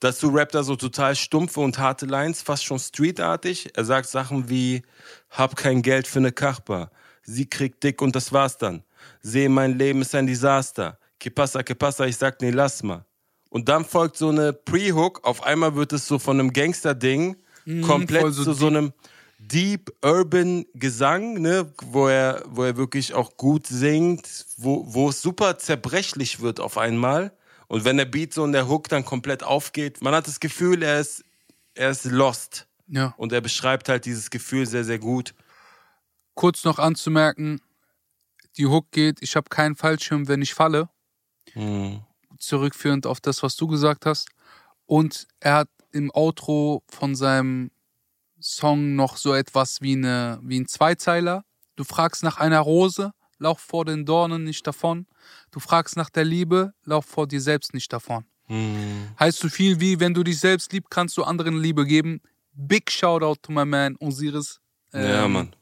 Dazu 0.00 0.28
rappt 0.28 0.54
er 0.54 0.64
so 0.64 0.76
total 0.76 1.16
stumpfe 1.16 1.60
und 1.60 1.78
harte 1.78 2.04
Lines, 2.04 2.42
fast 2.42 2.64
schon 2.64 2.78
streetartig. 2.78 3.70
Er 3.74 3.86
sagt 3.86 4.06
Sachen 4.08 4.50
wie, 4.50 4.82
hab 5.30 5.56
kein 5.56 5.80
Geld 5.80 6.06
für 6.06 6.20
ne 6.20 6.30
Kachbar. 6.30 6.90
Sie 7.22 7.46
kriegt 7.48 7.82
dick 7.82 8.02
und 8.02 8.14
das 8.14 8.32
war's 8.32 8.58
dann. 8.58 8.84
Sehe, 9.24 9.48
mein 9.48 9.76
Leben 9.76 10.02
ist 10.02 10.14
ein 10.14 10.26
Desaster. 10.28 10.98
Que 11.18 11.30
pasa, 11.30 11.62
que 11.62 11.74
pasa, 11.74 12.06
ich 12.06 12.16
sag, 12.16 12.40
nee, 12.40 12.50
lass 12.50 12.82
mal. 12.82 13.04
Und 13.50 13.68
dann 13.68 13.84
folgt 13.84 14.16
so 14.16 14.28
eine 14.28 14.52
Pre-Hook. 14.52 15.24
Auf 15.24 15.42
einmal 15.42 15.74
wird 15.74 15.92
es 15.92 16.06
so 16.06 16.18
von 16.20 16.38
einem 16.38 16.52
Gangster-Ding 16.52 17.36
Mhm, 17.64 17.82
komplett 17.82 18.34
so 18.34 18.44
zu 18.44 18.52
so 18.52 18.66
einem 18.66 18.92
Deep 19.38 19.92
Urban 20.02 20.64
Gesang, 20.74 21.40
ne, 21.40 21.70
wo 21.82 22.08
er, 22.08 22.42
wo 22.46 22.64
er 22.64 22.76
wirklich 22.76 23.14
auch 23.14 23.36
gut 23.36 23.66
singt, 23.66 24.46
wo, 24.56 24.84
wo 24.86 25.08
es 25.10 25.20
super 25.20 25.58
zerbrechlich 25.58 26.40
wird 26.40 26.60
auf 26.60 26.78
einmal. 26.78 27.32
Und 27.66 27.84
wenn 27.84 27.96
der 27.96 28.04
Beat 28.04 28.32
so 28.32 28.42
und 28.42 28.52
der 28.52 28.68
Hook 28.68 28.88
dann 28.88 29.04
komplett 29.04 29.42
aufgeht, 29.42 30.02
man 30.02 30.14
hat 30.14 30.26
das 30.26 30.40
Gefühl, 30.40 30.82
er 30.82 31.00
ist, 31.00 31.24
er 31.74 31.90
ist 31.90 32.04
lost. 32.04 32.66
Ja. 32.88 33.14
Und 33.16 33.32
er 33.32 33.40
beschreibt 33.40 33.88
halt 33.88 34.04
dieses 34.04 34.30
Gefühl 34.30 34.66
sehr, 34.66 34.84
sehr 34.84 34.98
gut. 34.98 35.34
Kurz 36.34 36.64
noch 36.64 36.78
anzumerken, 36.78 37.60
die 38.56 38.66
Hook 38.66 38.90
geht, 38.90 39.22
ich 39.22 39.36
habe 39.36 39.48
keinen 39.48 39.76
Fallschirm, 39.76 40.28
wenn 40.28 40.42
ich 40.42 40.54
falle. 40.54 40.88
Mhm. 41.54 42.02
Zurückführend 42.38 43.06
auf 43.06 43.20
das, 43.20 43.42
was 43.42 43.56
du 43.56 43.66
gesagt 43.66 44.06
hast. 44.06 44.28
Und 44.86 45.26
er 45.40 45.54
hat 45.54 45.68
im 45.92 46.10
Outro 46.14 46.82
von 46.88 47.14
seinem 47.14 47.70
Song 48.40 48.94
noch 48.96 49.16
so 49.16 49.32
etwas 49.32 49.80
wie, 49.80 49.94
eine, 49.94 50.38
wie 50.42 50.60
ein 50.60 50.68
Zweizeiler. 50.68 51.44
Du 51.76 51.84
fragst 51.84 52.22
nach 52.22 52.38
einer 52.38 52.60
Rose, 52.60 53.12
lauf 53.38 53.60
vor 53.60 53.84
den 53.84 54.04
Dornen 54.04 54.44
nicht 54.44 54.66
davon. 54.66 55.06
Du 55.50 55.60
fragst 55.60 55.96
nach 55.96 56.10
der 56.10 56.24
Liebe, 56.24 56.74
lauf 56.84 57.06
vor 57.06 57.26
dir 57.26 57.40
selbst 57.40 57.72
nicht 57.74 57.92
davon. 57.92 58.24
Mhm. 58.48 59.08
Heißt 59.18 59.38
so 59.38 59.48
viel 59.48 59.80
wie, 59.80 60.00
wenn 60.00 60.14
du 60.14 60.22
dich 60.22 60.38
selbst 60.38 60.72
liebst, 60.72 60.90
kannst 60.90 61.16
du 61.16 61.24
anderen 61.24 61.58
Liebe 61.58 61.86
geben. 61.86 62.20
Big 62.52 62.90
Shoutout 62.90 63.40
to 63.42 63.52
my 63.52 63.64
man 63.64 63.96
Osiris. 64.00 64.60
Ähm, 64.92 65.10
ja, 65.10 65.28
Mann. 65.28 65.56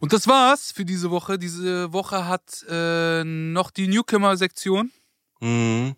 Und 0.00 0.12
das 0.12 0.26
war's 0.26 0.72
für 0.72 0.84
diese 0.84 1.10
Woche. 1.10 1.38
Diese 1.38 1.92
Woche 1.92 2.26
hat 2.26 2.64
äh, 2.68 3.22
noch 3.22 3.70
die 3.70 3.86
Newcomer-Sektion. 3.86 4.90
Mhm. 5.40 5.94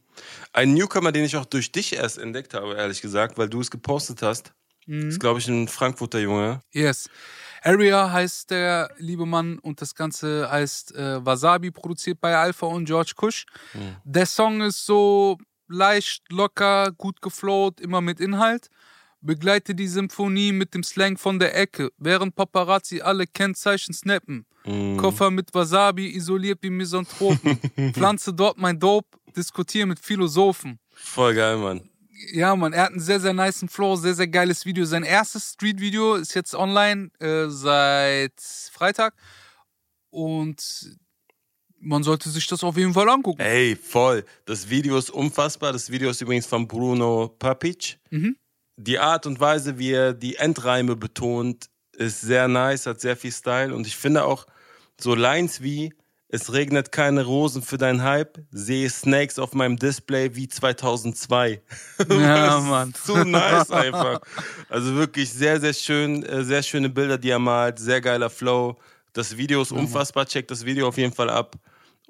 Ein 0.52 0.74
Newcomer, 0.74 1.12
den 1.12 1.24
ich 1.24 1.36
auch 1.36 1.46
durch 1.46 1.72
dich 1.72 1.94
erst 1.94 2.18
entdeckt 2.18 2.54
habe, 2.54 2.74
ehrlich 2.74 3.00
gesagt, 3.00 3.38
weil 3.38 3.48
du 3.48 3.60
es 3.60 3.70
gepostet 3.70 4.22
hast. 4.22 4.52
Mhm. 4.86 5.08
Ist, 5.08 5.20
glaube 5.20 5.38
ich, 5.38 5.48
ein 5.48 5.68
Frankfurter 5.68 6.18
Junge. 6.18 6.60
Yes. 6.72 7.08
Area 7.62 8.10
heißt 8.10 8.50
der 8.50 8.90
liebe 8.98 9.24
Mann 9.24 9.58
und 9.60 9.80
das 9.80 9.94
Ganze 9.94 10.50
heißt 10.50 10.96
äh, 10.96 11.24
Wasabi, 11.24 11.70
produziert 11.70 12.20
bei 12.20 12.36
Alpha 12.36 12.66
und 12.66 12.86
George 12.86 13.12
Kush. 13.16 13.46
Mhm. 13.72 13.96
Der 14.04 14.26
Song 14.26 14.62
ist 14.62 14.84
so 14.84 15.38
leicht, 15.68 16.24
locker, 16.30 16.90
gut 16.90 17.22
geflowt, 17.22 17.80
immer 17.80 18.00
mit 18.00 18.18
Inhalt. 18.18 18.68
Begleite 19.22 19.74
die 19.74 19.86
Symphonie 19.86 20.50
mit 20.50 20.74
dem 20.74 20.82
Slang 20.82 21.16
von 21.16 21.38
der 21.38 21.56
Ecke, 21.56 21.90
während 21.96 22.34
Paparazzi 22.34 23.00
alle 23.00 23.26
Kennzeichen 23.26 23.94
snappen. 23.94 24.46
Mhm. 24.66 24.96
Koffer 24.96 25.30
mit 25.30 25.54
Wasabi, 25.54 26.14
isoliert 26.14 26.58
wie 26.62 26.70
Misanthropen. 26.70 27.58
Pflanze 27.94 28.34
dort 28.34 28.58
mein 28.58 28.78
Dope, 28.78 29.08
diskutiere 29.36 29.86
mit 29.86 30.00
Philosophen. 30.00 30.78
Voll 30.90 31.34
geil, 31.34 31.56
Mann. 31.56 31.88
Ja, 32.32 32.54
man, 32.54 32.72
er 32.72 32.84
hat 32.84 32.90
einen 32.90 33.00
sehr, 33.00 33.20
sehr 33.20 33.32
niceen 33.32 33.68
Flow, 33.68 33.96
sehr, 33.96 34.14
sehr 34.14 34.28
geiles 34.28 34.66
Video. 34.66 34.84
Sein 34.84 35.02
erstes 35.02 35.52
Street-Video 35.52 36.16
ist 36.16 36.34
jetzt 36.34 36.54
online 36.54 37.10
äh, 37.20 37.48
seit 37.48 38.40
Freitag. 38.72 39.14
Und 40.10 40.98
man 41.80 42.02
sollte 42.02 42.28
sich 42.28 42.46
das 42.46 42.62
auf 42.62 42.76
jeden 42.76 42.94
Fall 42.94 43.08
angucken. 43.08 43.40
Ey, 43.40 43.76
voll. 43.76 44.24
Das 44.44 44.68
Video 44.68 44.96
ist 44.96 45.10
unfassbar. 45.10 45.72
Das 45.72 45.90
Video 45.90 46.10
ist 46.10 46.20
übrigens 46.20 46.46
von 46.46 46.68
Bruno 46.68 47.28
Papic. 47.38 47.96
Mhm. 48.10 48.36
Die 48.76 48.98
Art 48.98 49.26
und 49.26 49.40
Weise, 49.40 49.78
wie 49.78 49.92
er 49.92 50.14
die 50.14 50.36
Endreime 50.36 50.96
betont, 50.96 51.66
ist 51.92 52.20
sehr 52.20 52.48
nice, 52.48 52.86
hat 52.86 53.00
sehr 53.00 53.16
viel 53.16 53.32
Style. 53.32 53.74
Und 53.74 53.86
ich 53.86 53.96
finde 53.96 54.24
auch 54.24 54.46
so 54.98 55.14
Lines 55.14 55.62
wie 55.62 55.92
es 56.34 56.50
regnet 56.50 56.92
keine 56.92 57.24
Rosen 57.26 57.60
für 57.60 57.76
deinen 57.76 58.02
Hype, 58.02 58.38
sehe 58.50 58.88
Snakes 58.88 59.38
auf 59.38 59.52
meinem 59.52 59.76
Display 59.76 60.34
wie 60.34 60.48
2002. 60.48 61.60
Ja, 62.08 62.58
Mann. 62.58 62.94
Zu 62.94 63.22
nice 63.22 63.70
einfach. 63.70 64.20
Also 64.70 64.94
wirklich 64.94 65.30
sehr, 65.30 65.60
sehr 65.60 65.74
schön, 65.74 66.24
äh, 66.24 66.42
sehr 66.42 66.62
schöne 66.62 66.88
Bilder, 66.88 67.18
die 67.18 67.28
er 67.28 67.38
malt, 67.38 67.78
sehr 67.78 68.00
geiler 68.00 68.30
Flow. 68.30 68.78
Das 69.12 69.36
Video 69.36 69.60
ist 69.60 69.72
unfassbar, 69.72 70.24
checkt 70.24 70.50
das 70.50 70.64
Video 70.64 70.88
auf 70.88 70.96
jeden 70.96 71.12
Fall 71.12 71.28
ab. 71.28 71.56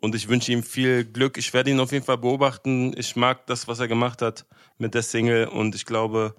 Und 0.01 0.15
ich 0.15 0.29
wünsche 0.29 0.53
ihm 0.53 0.63
viel 0.63 1.05
Glück. 1.05 1.37
Ich 1.37 1.53
werde 1.53 1.71
ihn 1.71 1.81
auf 1.81 1.91
jeden 1.91 2.05
Fall 2.05 2.19
beobachten. 2.19 2.95
Ich 2.97 3.17
mag 3.17 3.45
das, 3.47 3.67
was 3.67 3.81
er 3.81 3.89
gemacht 3.89 4.23
hat 4.23 4.47
mit 4.79 4.95
der 4.95 5.03
Single. 5.03 5.49
Und 5.49 5.75
ich 5.75 5.85
glaube, 5.85 6.37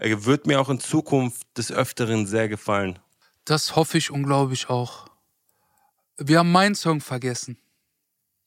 wird 0.00 0.46
mir 0.46 0.60
auch 0.60 0.68
in 0.68 0.80
Zukunft 0.80 1.46
des 1.56 1.70
Öfteren 1.70 2.26
sehr 2.26 2.48
gefallen. 2.48 2.98
Das 3.44 3.76
hoffe 3.76 3.98
ich 3.98 4.10
unglaublich 4.10 4.68
auch. 4.68 5.06
Wir 6.16 6.38
haben 6.38 6.52
meinen 6.52 6.74
Song 6.74 7.00
vergessen. 7.00 7.58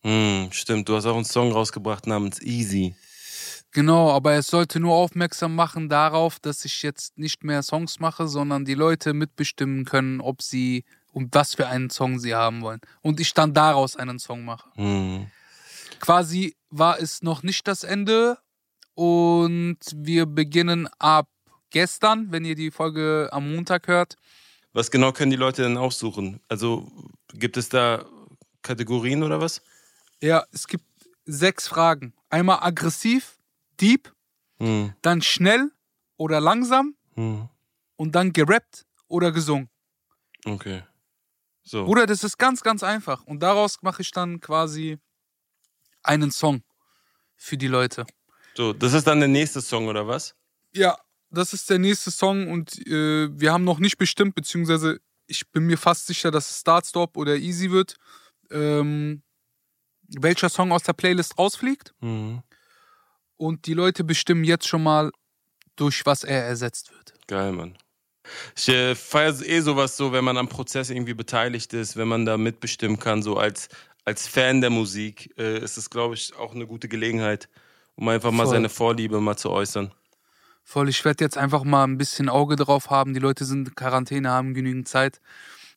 Hm, 0.01 0.49
stimmt, 0.51 0.89
du 0.89 0.95
hast 0.95 1.05
auch 1.05 1.15
einen 1.15 1.25
Song 1.25 1.51
rausgebracht 1.51 2.07
namens 2.07 2.41
Easy. 2.41 2.95
Genau, 3.71 4.11
aber 4.11 4.33
es 4.33 4.47
sollte 4.47 4.79
nur 4.79 4.93
aufmerksam 4.93 5.55
machen 5.55 5.89
darauf, 5.89 6.39
dass 6.39 6.63
ich 6.65 6.83
jetzt 6.83 7.17
nicht 7.17 7.43
mehr 7.43 7.63
Songs 7.63 7.99
mache, 7.99 8.27
sondern 8.27 8.65
die 8.65 8.75
Leute 8.75 9.13
mitbestimmen 9.13 9.85
können, 9.85 10.21
ob 10.21 10.43
sie 10.43 10.83
und 11.11 11.33
was 11.33 11.55
für 11.55 11.67
einen 11.67 11.89
Song 11.89 12.19
sie 12.19 12.35
haben 12.35 12.61
wollen. 12.61 12.81
Und 13.01 13.19
ich 13.19 13.33
dann 13.33 13.53
daraus 13.53 13.95
einen 13.95 14.19
Song 14.19 14.45
mache. 14.45 14.69
Hm. 14.75 15.27
Quasi 15.99 16.55
war 16.69 16.99
es 16.99 17.23
noch 17.23 17.41
nicht 17.41 17.67
das 17.67 17.83
Ende 17.83 18.37
und 18.93 19.77
wir 19.95 20.25
beginnen 20.25 20.87
ab 20.99 21.27
gestern, 21.73 22.31
wenn 22.31 22.45
ihr 22.45 22.55
die 22.55 22.71
Folge 22.71 23.27
am 23.33 23.53
Montag 23.53 23.87
hört. 23.87 24.15
Was 24.71 24.89
genau 24.89 25.11
können 25.11 25.31
die 25.31 25.37
Leute 25.37 25.63
denn 25.63 25.77
aussuchen? 25.77 26.39
Also 26.47 26.89
gibt 27.33 27.57
es 27.57 27.67
da 27.69 28.05
Kategorien 28.61 29.21
oder 29.23 29.41
was? 29.41 29.61
Ja, 30.21 30.45
es 30.51 30.67
gibt 30.67 30.85
sechs 31.25 31.67
Fragen. 31.67 32.13
Einmal 32.29 32.59
aggressiv, 32.61 33.37
deep, 33.81 34.13
Hm. 34.59 34.93
dann 35.01 35.21
schnell 35.21 35.71
oder 36.15 36.39
langsam 36.39 36.95
Hm. 37.15 37.49
und 37.97 38.13
dann 38.15 38.31
gerappt 38.31 38.85
oder 39.07 39.31
gesungen. 39.31 39.69
Okay. 40.45 40.83
So. 41.63 41.85
Bruder, 41.85 42.05
das 42.05 42.23
ist 42.23 42.37
ganz, 42.37 42.61
ganz 42.61 42.83
einfach. 42.83 43.23
Und 43.25 43.39
daraus 43.41 43.81
mache 43.81 44.01
ich 44.01 44.11
dann 44.11 44.39
quasi 44.39 44.97
einen 46.03 46.31
Song 46.31 46.61
für 47.35 47.57
die 47.57 47.67
Leute. 47.67 48.05
so, 48.55 48.73
das 48.73 48.93
ist 48.93 49.07
dann 49.07 49.19
der 49.19 49.29
nächste 49.29 49.61
Song 49.61 49.87
oder 49.87 50.07
was? 50.07 50.35
Ja, 50.73 50.97
das 51.33 51.53
ist 51.53 51.69
der 51.69 51.79
nächste 51.79 52.11
Song 52.11 52.47
und 52.49 52.77
äh, 52.87 53.29
wir 53.31 53.51
haben 53.51 53.63
noch 53.63 53.79
nicht 53.79 53.97
bestimmt, 53.97 54.35
beziehungsweise 54.35 54.99
ich 55.27 55.49
bin 55.51 55.65
mir 55.65 55.77
fast 55.77 56.07
sicher, 56.07 56.31
dass 56.31 56.49
es 56.49 56.59
Start 56.59 56.85
Stop 56.85 57.17
oder 57.17 57.35
Easy 57.35 57.71
wird, 57.71 57.97
ähm, 58.51 59.23
welcher 60.07 60.49
Song 60.49 60.71
aus 60.71 60.83
der 60.83 60.93
Playlist 60.93 61.37
rausfliegt. 61.37 61.93
Hm. 62.01 62.43
Und 63.37 63.65
die 63.65 63.73
Leute 63.73 64.03
bestimmen 64.03 64.43
jetzt 64.43 64.67
schon 64.67 64.83
mal, 64.83 65.11
durch 65.75 66.05
was 66.05 66.23
er 66.23 66.43
ersetzt 66.43 66.91
wird. 66.91 67.13
Geil, 67.27 67.51
Mann. 67.51 67.75
Ich 68.55 68.69
äh, 68.69 68.95
feiere 68.95 69.41
eh 69.43 69.59
sowas 69.59 69.97
so, 69.97 70.11
wenn 70.11 70.23
man 70.23 70.37
am 70.37 70.47
Prozess 70.47 70.89
irgendwie 70.89 71.15
beteiligt 71.15 71.73
ist, 71.73 71.97
wenn 71.97 72.07
man 72.07 72.25
da 72.25 72.37
mitbestimmen 72.37 72.99
kann, 72.99 73.23
so 73.23 73.37
als, 73.37 73.69
als 74.05 74.27
Fan 74.27 74.61
der 74.61 74.69
Musik, 74.69 75.33
äh, 75.37 75.57
ist 75.59 75.77
es, 75.77 75.89
glaube 75.89 76.13
ich, 76.13 76.35
auch 76.35 76.53
eine 76.53 76.67
gute 76.67 76.87
Gelegenheit, 76.87 77.49
um 77.95 78.07
einfach 78.07 78.31
mal 78.31 78.43
Voll. 78.45 78.53
seine 78.53 78.69
Vorliebe 78.69 79.19
mal 79.19 79.35
zu 79.35 79.49
äußern. 79.49 79.91
Voll, 80.63 80.89
ich 80.89 81.03
werde 81.05 81.23
jetzt 81.23 81.37
einfach 81.37 81.63
mal 81.63 81.83
ein 81.83 81.97
bisschen 81.97 82.29
Auge 82.29 82.55
drauf 82.55 82.89
haben. 82.89 83.13
Die 83.13 83.19
Leute 83.19 83.45
sind 83.45 83.67
in 83.67 83.75
Quarantäne, 83.75 84.29
haben 84.29 84.53
genügend 84.53 84.87
Zeit, 84.87 85.19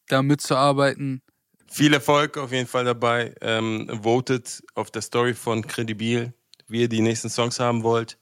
da 0.08 0.22
mitzuarbeiten. 0.22 1.22
Viel 1.68 1.92
Erfolg 1.92 2.38
auf 2.38 2.52
jeden 2.52 2.68
Fall 2.68 2.84
dabei. 2.84 3.34
Ähm, 3.40 3.90
votet 4.02 4.62
auf 4.74 4.90
der 4.90 5.02
Story 5.02 5.34
von 5.34 5.66
Credibil, 5.66 6.32
wie 6.68 6.82
ihr 6.82 6.88
die 6.88 7.00
nächsten 7.00 7.28
Songs 7.28 7.58
haben 7.58 7.82
wollt. 7.82 8.16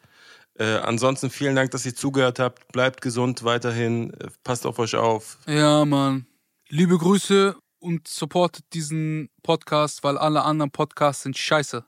Äh, 0.59 0.77
ansonsten 0.79 1.31
vielen 1.31 1.57
Dank, 1.57 1.70
dass 1.72 1.85
ihr 1.85 1.94
zugehört 1.94 2.38
habt. 2.38 2.72
Bleibt 2.72 3.00
gesund 3.03 3.44
weiterhin. 3.44 4.14
Äh, 4.14 4.29
passt 4.42 4.66
auf 4.66 4.79
euch 4.79 4.94
auf. 4.94 5.38
Ja, 5.46 5.85
Mann. 5.85 6.27
Liebe 6.68 6.96
Grüße 6.96 7.57
und 7.79 8.09
supportet 8.09 8.64
diesen 8.72 9.29
Podcast, 9.42 10.03
weil 10.03 10.16
alle 10.16 10.42
anderen 10.42 10.70
Podcasts 10.70 11.24
sind 11.24 11.37
scheiße. 11.37 11.85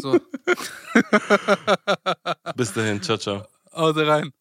So, 0.00 0.18
Bis 2.56 2.72
dahin. 2.72 3.02
Ciao, 3.02 3.16
ciao. 3.16 3.59
Haut 3.72 3.96
rein. 3.96 4.32